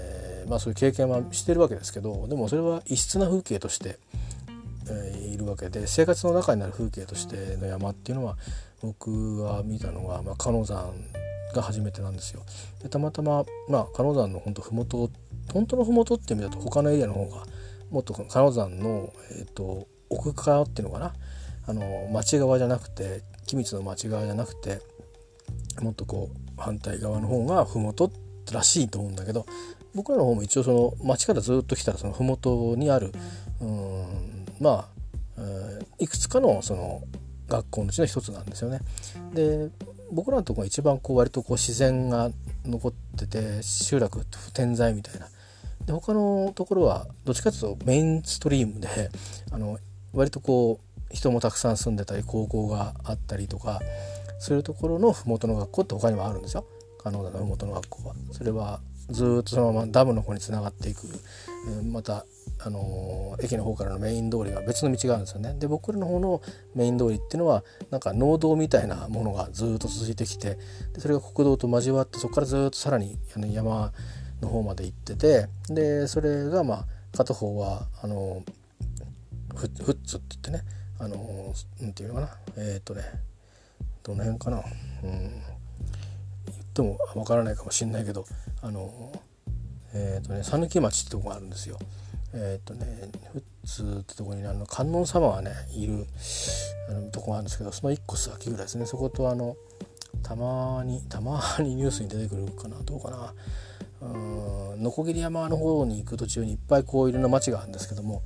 [0.49, 3.99] まあそういう経験はしてるわけですけどでもそれは異質な風景として、
[4.91, 8.37] えー、いるわけで生活の中になる風景としての山っていうのは
[8.83, 10.93] 僕は見たのが、まあ、鹿野山
[11.55, 12.43] が初めてなんですよ。
[12.83, 15.11] でたまたま、まあ、鹿野山の本当麓
[15.53, 17.45] 本当の麓っていう意味だと他のエリアの方が
[17.91, 21.15] もっと鹿野山の、えーと、奥側っていうのかな？
[21.67, 24.81] あの町側じゃなくて君津の町側じゃなくて
[25.83, 28.11] もっとこう反対側の方が麓
[28.53, 29.45] らしいと思うんだけど
[29.99, 33.13] 僕らの方も一応その町からずっと来たらその麓にある
[33.61, 34.89] うんま
[35.37, 35.43] あ、
[35.99, 37.03] いくつかのその
[37.49, 38.81] 学校のうちの一つなんですよね。
[39.35, 39.69] で
[40.13, 42.31] 僕らのとこが一番こう割とこう自然が
[42.65, 44.25] 残ってて集落
[44.55, 45.27] 点在みたいな
[45.85, 48.89] で他のところはどっちかというとメインストリームで
[49.51, 49.79] あの
[50.13, 53.81] 割とこう人もたくさん住んでたり高校があったりとか
[54.39, 56.65] そういうところの麓の学校って他にもあるんですよ
[57.03, 58.15] 可能な麓の学校は。
[58.33, 58.81] それは
[59.11, 61.07] ずっとそのままダムの方につながっていく、
[61.81, 62.27] えまた、
[62.61, 65.55] あのー、駅の方からのメイン通りが別の道があるんですよね。
[65.59, 66.43] で僕らの方の
[66.75, 70.59] メイン通りっていうのはなんか農道みたいなものがずっと続いてきて
[70.93, 73.93] でそれが国道と交わってそこからずっとさらにあの山
[74.43, 76.87] の方まで行っててでそれがまあ
[77.17, 78.43] 片方はあの
[79.55, 80.63] フッツって言ってね
[80.99, 82.29] あのなんていうのかな。
[82.57, 83.03] えっ、ー、とね
[84.03, 84.63] どの辺かな、
[85.05, 85.43] うん、
[86.83, 88.25] 言ってもわからないかもしれないけど
[88.63, 89.13] あの
[89.95, 91.79] えっ、ー、とね讃岐町ってとこがあるんですよ。
[92.35, 96.07] えっ、ー、とね富津ってとこにあの観音様がねいる
[96.91, 99.57] あのとこがあるんですけどその1個先ぐらいですねそことあの
[100.23, 103.35] たまにたまにニュースに出てくるかなどうかな
[104.01, 108.23] のこぎり山の方に行く途中にいっぱいこういろんな町があるんですけども、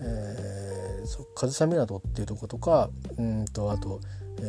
[0.00, 4.00] えー、上総港っていうとことかうんとあと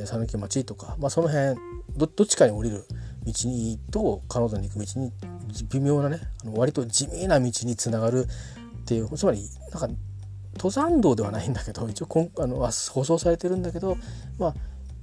[0.05, 1.59] 讃岐、町とか、まあ、その辺
[1.97, 2.85] どっちかに降りる
[3.25, 5.11] にと金沢に行く道に
[5.71, 8.27] 微妙なねあの割と地味な道につながる
[8.81, 9.87] っていうつまりなんか
[10.55, 13.97] 登山道ではないんだけど一応こんあの舗装されてるんだけど
[14.37, 14.53] まあ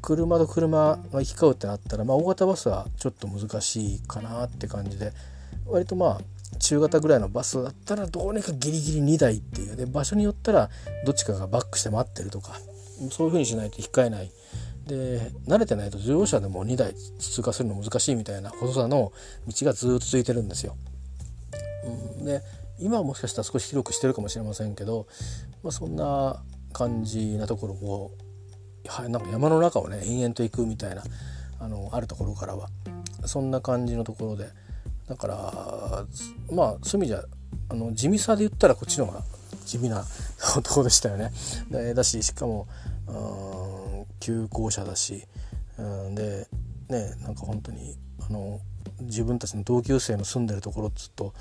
[0.03, 5.12] 車と車が行き交うってなったら、まあ、大型バスはちょっと難しいかなって感じで
[5.66, 6.21] 割とまあ
[6.59, 10.71] 中型ぐらいのバスだったらどうにかギリギリ2台っていうで場所によったら
[11.05, 12.55] どっちかがバックして待ってるとか
[13.11, 14.31] そういう風にしないと引っかえない
[14.87, 19.12] で慣れてないと自動車でも2台通過するの難しいみたいな細さの
[19.47, 20.76] 道がずっと続いてるんですよ。
[22.18, 22.43] うん、で
[22.78, 25.07] 今はもしかしたら少し広くしてるかもしれませんけど、
[25.62, 28.11] まあ、そんな感じなところを
[28.89, 31.03] はなんか山の中をね延々と行くみたいな
[31.59, 32.68] あのあるところからは
[33.26, 34.49] そんな感じのところで
[35.09, 36.05] だから
[36.53, 37.24] まあそういう意味じゃ
[37.68, 39.22] あの地味さで言ったらこっちの方が
[39.66, 40.05] 地味な
[40.62, 41.33] とこでしたよね。
[41.95, 42.66] だししかも
[43.07, 43.12] う
[43.76, 43.80] ん
[44.21, 45.25] 急行車だし、
[45.79, 46.47] うん、で
[46.89, 47.97] ねなんか本当に
[48.29, 48.61] あの
[49.01, 51.35] 自分たちの同級生の住んでるところっつうと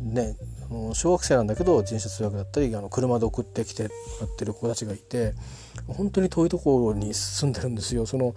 [0.00, 0.34] ね
[0.94, 3.88] 小学生なんだけど自転車通学だったりあの車で送ってきてや
[4.24, 5.34] ってる子たちがいて
[5.86, 8.06] 本当に遠いところに住んでるんですよ。
[8.06, 8.34] その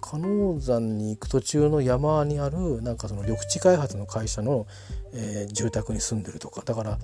[0.00, 4.66] 加納山に行く途中の山にあるなんかその緑地開発の会社の、
[5.14, 6.98] えー、住宅に住んでるとかだから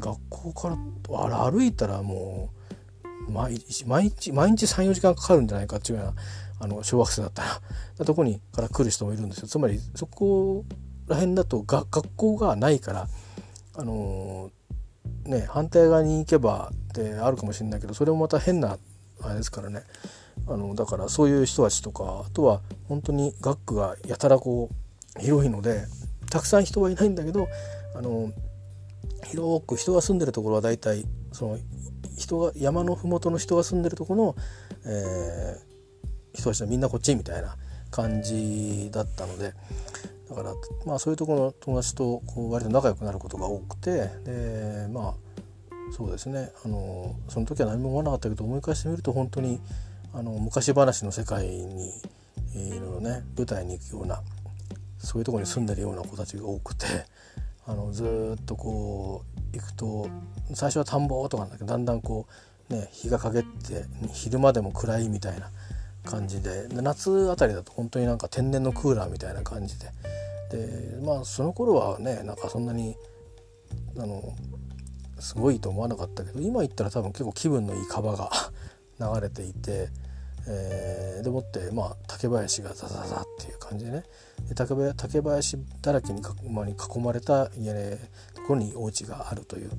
[0.00, 2.57] 学校からあれ歩いたらもう
[3.28, 6.14] 毎日毎日毎日34時間かかるんじゃないかっていうような
[6.60, 7.60] あの小学生だったら
[7.98, 9.48] なとこにから来る人もいるんですよ。
[9.48, 10.64] つまりそこ
[11.06, 13.08] ら辺だとが学校がないから
[13.74, 18.78] あのー、ね反対側に行けばってあるかもしれないけどそれもまた変な
[19.20, 19.82] あれですからね
[20.46, 24.70] あのだからそういう人たちとかあとは本当に学区がやたらこ
[25.16, 25.84] う広いので
[26.30, 27.48] たくさん人はいないんだけど
[27.94, 28.32] あの
[29.24, 31.58] 広く人が住んでるところは大体その
[32.18, 34.34] 人が山の麓の人が住んでるとこの、
[34.84, 37.56] えー、人たちはみんなこっちみたいな
[37.90, 39.54] 感じだったので
[40.28, 40.54] だから
[40.84, 45.14] まあそういうところの友達とこう割と仲良くなることが多くてでまあ
[45.90, 46.52] そうですね。
[46.64, 49.58] あのその時は何も思わなかったけど思い返してみると本当に
[50.12, 51.88] あの昔話の世界に
[52.54, 54.20] いろいろね舞台に行くような
[54.98, 56.86] そういうとこに住んでるような子たちが多くて
[57.68, 60.08] あのずっとこう行くと
[60.54, 62.26] 最初は田んぼとかなんだけどだんだんこ
[62.70, 65.50] うね日が陰って昼間でも暗いみたいな
[66.04, 69.86] 感じでで夏あたりだと本当になんか天然のクーラーみたいな感じで。
[70.50, 72.96] でまあその頃はねなんかそんなに
[73.98, 74.34] あの
[75.18, 78.30] すごいと思わなかったけど今行ったら多分結構気分のいい川が
[78.98, 79.90] 流れていて、
[80.50, 84.04] えー、でもってまあ竹林がザザザっていう感じでね。
[84.48, 87.98] で竹竹林だらけに囲まれた家、ね、
[88.34, 89.70] ところにお家があるという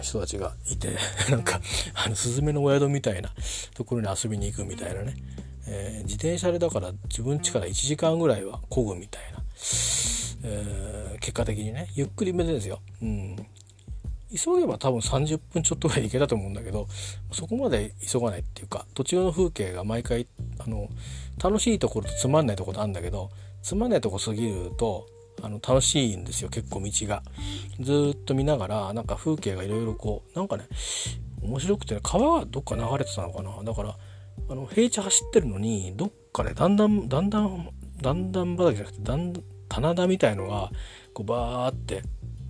[0.00, 0.96] 人たちがいて
[1.30, 1.60] なんか
[1.94, 3.34] あのスズメのお宿みたいな
[3.74, 5.16] ところに遊びに行くみたいなね、
[5.66, 9.42] えー、自転車でだから自分家から1時間ぐらいは漕ぐみたいな、
[10.44, 12.80] えー、結果的にねゆっくりめですよ。
[13.00, 13.36] うん。
[14.36, 16.86] 急げば多分30分ちょっとぐらい行けたと思うんだけど
[17.32, 20.26] そこまで急がないっていうか途中の風景が毎回
[20.58, 20.88] あの
[21.42, 23.30] 楽しいところとつまんないところあるんだけど
[23.62, 25.06] つまんないとこ過ぎると
[25.42, 27.22] あの楽しいんですよ結構道が。
[27.80, 30.66] ずっと見ながらなんか風景がいろいろこうなんかね
[31.42, 33.96] 面白くて、ね、川がどっか流れてたのかなだから
[34.48, 37.70] あの平地走ってるのにどっかでだんだんだんだん
[38.00, 39.32] だんだん畑じゃなくてだん
[39.68, 40.70] 棚田みたいのが
[41.14, 42.02] こうバーって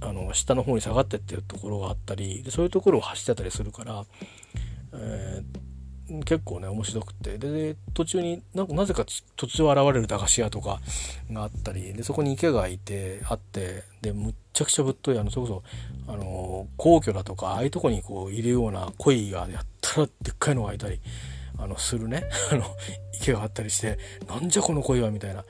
[0.03, 4.05] あの下の方に下がってってるところがあったりでそういうところを走ってたりするから、
[4.95, 9.05] えー、結構ね面白くてで途中になんかなぜか
[9.37, 10.81] 途中現れる駄菓子屋とか
[11.31, 15.63] があったりでそこに池がいてあってでむっちゃくちゃぶっといあのそれこ
[16.07, 21.01] そあの皇居だとかああいうとこにこういるような鯉がやったらでっかいのがいたり。
[21.59, 22.65] あのするね あの
[23.13, 25.45] 池があったりしてなんじゃこの鯉はみたいな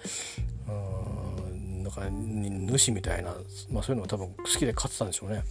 [1.93, 3.35] か主みたいな、
[3.71, 5.43] まあ、そういうのが多分好きで飼ってたんでしょうね。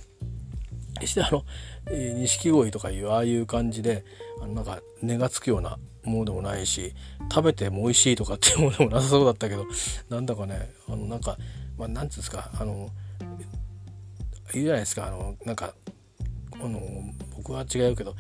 [1.00, 1.44] 決してあの
[1.90, 4.06] 錦鯉とかいうああいう感じで
[4.42, 6.94] あのなんか値がつくようなものでもないし
[7.32, 9.66] 食べても美味しいとかっていうものでもなさそうだったけど
[10.10, 11.38] なんだかねあのなんか、
[11.78, 12.90] まあ、なんつうんですかあの
[14.54, 15.74] 言うじゃないですかあのなんか
[16.54, 16.80] あの
[17.38, 18.16] 僕は違うけど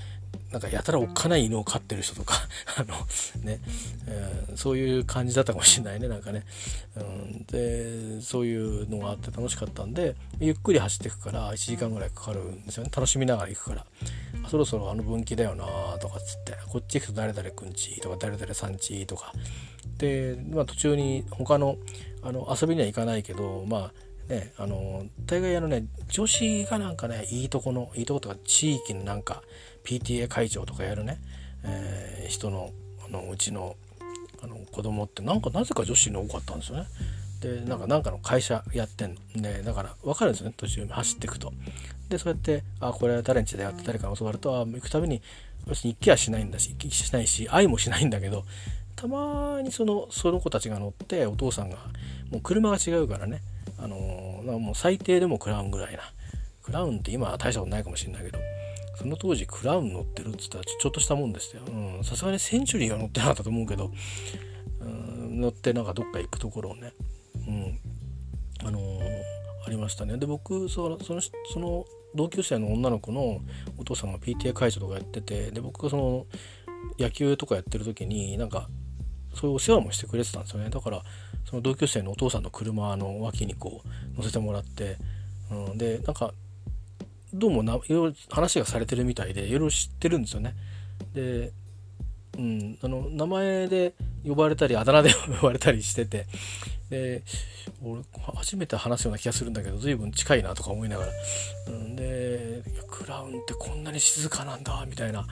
[0.51, 2.35] なんかやたらおっかない犬を飼ってる人とか
[2.77, 2.95] あの
[3.43, 3.59] ね、
[4.07, 6.43] えー、そういう感じだったかもしれないねなんかね、
[6.95, 12.91] うん、でそういうのがあって楽しかったんでゆっくり走っていくから1時間ぐらいかかるんですよね。
[12.93, 13.85] 楽しみながら行くから。
[14.49, 15.65] そろそろあの分岐だよな
[15.99, 19.33] とかっつってこっち行くと誰々くんちとか誰々さんちとか。
[19.97, 21.77] で、まあ、途中に他の
[22.23, 29.43] あの遊びには行かないけどまあね、あの大概あのね女子がなんかねいいとこのいいとことか地域のなんか
[29.83, 31.19] PTA 会長とかやるね、
[31.63, 32.71] えー、人の
[33.05, 33.75] あのうちの
[34.43, 36.85] あの子供ってなんかなぜか女子に多かったんですよね。
[37.41, 41.53] でなんかなんかの会社やってんでだから分かるんですよね途中走っていくと。
[42.09, 45.21] でそうやってあこれは誰んちだよって誰かに教わるとあ行くたびに
[45.67, 48.43] 要するに行きはしないんだし行きしないし愛もしないんだけど
[48.95, 51.77] たまにそのその子たちが乗ってお父さんが
[52.31, 53.41] もう車が違うからね。
[53.77, 55.99] あのー、もう最低でもクラウンぐらいな。
[56.63, 58.39] クラウンって今は大したことないかもしれないけど。
[59.01, 61.63] その当時クラウン乗ってるっつったらちょっとしたもんですよ。
[62.03, 63.91] さすがにセンチュリーは乗ってなかったと思うけど。
[64.79, 65.21] うん。
[65.41, 66.93] 乗ってなんかどっか行くところをね、
[67.47, 67.79] うん、
[68.65, 69.01] あのー、
[69.65, 70.17] ありましたね。
[70.17, 71.85] で僕そのそのその
[72.15, 73.41] 同級生の女の子の
[73.77, 76.25] お父さんが PTA 会長とかやっててで僕がその
[76.99, 78.67] 野球とかやってる時になんか
[79.33, 80.69] そういうお世話もしてくれてたんですよね。
[80.69, 81.03] だから
[81.45, 83.81] その同級生のお父さんの車の脇にこ
[84.15, 84.97] う乗せてもらって、
[85.49, 86.33] うん、でなんか
[87.33, 90.55] どうもないろいろ話がされてるみたいでいろいろ知ってるんですよね。
[91.13, 91.51] で、
[92.37, 93.93] うん、あの名前で
[94.25, 96.25] 呼ばれたりあだ名で呼ばれたりしてて
[96.89, 97.23] で
[97.83, 98.01] 俺
[98.35, 101.11] 初めて話すような気がするんだけど随分近いなとか思いながら、
[101.67, 105.25] うん、でクラウンってこんなに静かなんだみたいな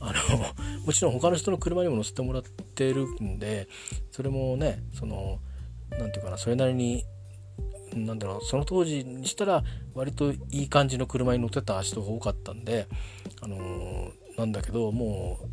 [0.00, 3.68] あのもちろん他の人の車にも乗せてもらってるんで
[4.12, 5.40] それもねその
[5.90, 7.04] 何て言うかなそれなりに
[8.04, 12.86] なんだろうその当時にしたら割といい感じの車に乗ってた人が多かったんで
[13.40, 15.46] あのー、なんだけどもう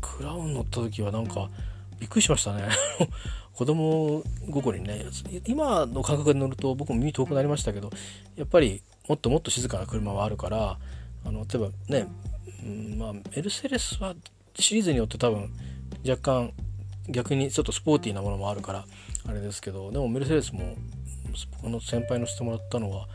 [0.00, 1.50] クラウン乗った時はなんか
[1.98, 2.68] びっくりしましたね。
[3.54, 5.06] 子供心にね。
[5.46, 7.90] 今の感覚で乗ると僕も耳遠くなりましたけど
[8.36, 10.78] やっぱりもっともっと静かな車はあるから
[11.24, 12.06] あの例えばね、
[12.62, 14.14] うん、まあメルセデスは
[14.58, 15.50] シリーズによって多分
[16.06, 16.52] 若干
[17.08, 18.84] 逆にちょっとスポーティーなものもあるから
[19.26, 20.76] あれですけどでもメルセデスも
[21.60, 23.08] この先輩のしてもらったのは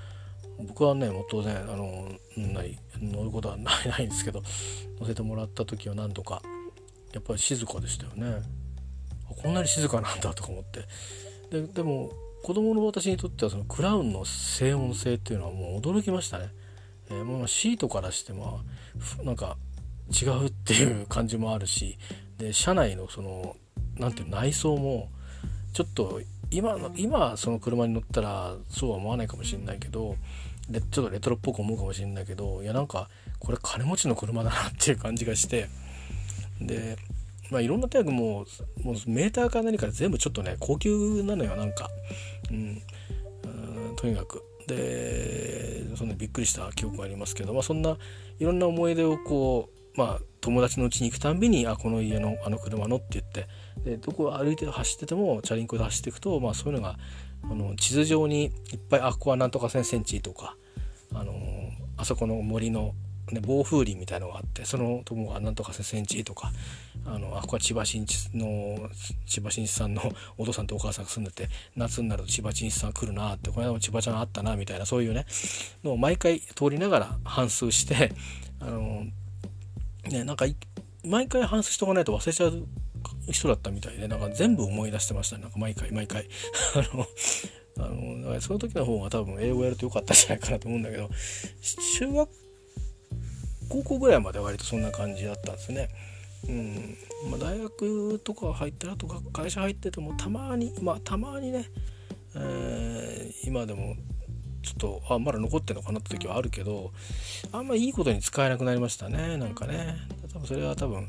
[0.59, 2.07] 僕はねもう当然あの
[2.38, 4.43] ない乗ることはないないんですけど
[4.99, 6.41] 乗せてもらった時は何度か
[7.13, 8.41] やっぱり静かでしたよね。
[9.41, 10.82] こんなに静かなんだとか思って。
[11.49, 12.11] ででも
[12.43, 16.49] 子供の私にとってはそのクラウンの静音性っていうのはもう驚きましたね、
[17.09, 18.61] えー、もうシートからしてま
[19.19, 19.57] あなんか
[20.09, 21.97] 違うっていう感じもあるし
[22.38, 23.55] で車内のその
[23.97, 25.09] 何ていう内装も
[25.74, 30.15] ちょっと今の今その車に乗ったらそうは思わないかもしれないけど
[30.69, 35.67] でちょっとレトロっぽく思うかもしれないけどいやなんかこれ金持ちの車だなっていう感じがして
[36.59, 36.97] で
[37.49, 38.45] まあいろんなタイプも
[38.83, 41.89] もうメーターか何か全部ちょっとね高級なのよなんか。
[42.49, 42.81] うん
[43.97, 44.43] とにかく。
[44.67, 47.97] でそんなびっくりした記憶がありますけど、まあ、そんな
[48.39, 53.47] いろんな思い出をこうまあ友達の家に行くたんびに「あこの家のあの車の」って言って
[53.84, 56.97] でどこ歩いて走っててもチャリンコで走っていくと、まあ、そういうのが
[57.43, 60.55] あの地図上にいっぱいあここはなんとか1000センチとか
[61.13, 61.34] あの
[61.97, 62.93] あそこの森の、
[63.32, 66.51] ね、暴風林みたいのがあってそのとこがなんとか1000センチとか
[67.05, 68.89] あのあここは千葉真一の
[69.25, 70.01] 千葉真一さんの
[70.38, 75.25] お父さんとお母さんが住んでて夏になると千葉真一さん来るなってこの間も千葉ちゃんあったなみたいなそういうね
[75.84, 78.13] のを毎回通りながら反数して
[78.59, 79.05] あの
[80.09, 80.45] ねなんか
[81.03, 82.67] 毎回反数しとかないと忘れちゃう
[83.32, 85.43] 人だったみたいでなんか全部思い出してましたね。
[85.43, 86.27] なんか毎回毎回。
[86.75, 87.05] あの
[87.77, 91.09] あのだからその時の方が多分英語やるとよかったんじゃないかなと思うんだけど
[91.97, 92.29] 中学
[93.69, 95.89] 高校ぐらいまで割とそんな感じだったんですね。
[96.47, 96.97] うん。
[97.29, 101.65] まあ、大学とか入ったらとか会社入っててもたまにまあたまにね、
[102.36, 103.95] えー、今でも
[104.63, 106.91] ちょっとあまだ残ってるのかなって時はあるけど
[107.51, 109.38] あんまいいことに使えなくなりましたね。
[109.38, 109.97] なんかね。
[110.34, 111.07] 多分それは多分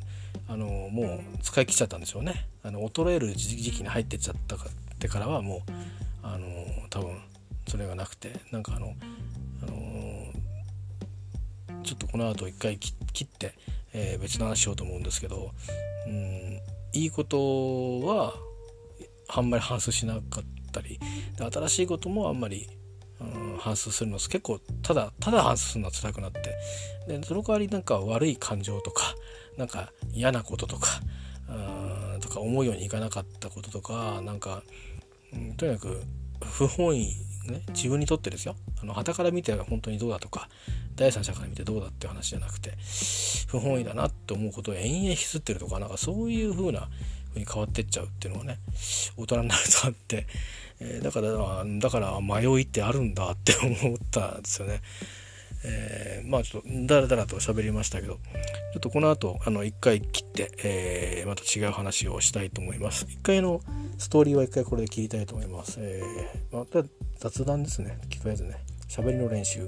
[0.49, 2.49] あのもう使い切っちゃったんでしょうね。
[2.63, 5.61] あの衰える時期に入ってっちゃったかってからはもう
[6.23, 6.47] あの
[6.91, 7.19] 多分
[7.69, 8.95] それがなくてなんかあの、
[9.63, 10.33] あの
[11.83, 13.55] ちょっとこの後一回切って、
[13.93, 15.51] えー、別の話しようと思うんですけど
[16.07, 16.61] うん
[16.93, 18.35] いいことは
[19.29, 21.01] あんまり反芻しなかったり
[21.37, 22.69] で新しいこともあんまり
[23.23, 26.41] うん、反芻するの結構ただただ反芻するのは辛くなって
[27.07, 29.15] でその代わりなんか悪い感情とか
[29.57, 30.89] なんか嫌なこととか
[31.49, 34.63] あとか思うようにいかなかったこととかなんか、
[35.33, 36.03] うん、とにかく
[36.45, 37.15] 不本意
[37.47, 40.49] ね自分にとってですよあの旗から見て本当にどうだとか
[40.95, 42.73] 第三者から見てどうだって話じゃなくて
[43.49, 46.89] 不本意だなって思うことを延々引きずってるとかなんかそういう風な
[47.29, 48.59] 風に変わってっちゃうっていうのがね
[49.17, 50.27] 大人になるとあって
[50.85, 54.81] えー、だからだから迷いってあるんだって思ったんですよね。
[55.65, 58.21] えー、まあちょっとダラダラと喋りましたけどちょ
[58.79, 63.07] っとこの後あの一回切って、えー、また違う話をしたいと思います。
[63.09, 63.61] 一回の
[63.99, 66.83] ストーリーは一回これで切りたいと思います、えー、また
[67.19, 67.99] 雑談ですね。
[68.11, 68.57] とりあえずね。
[68.89, 69.67] 喋りの練習。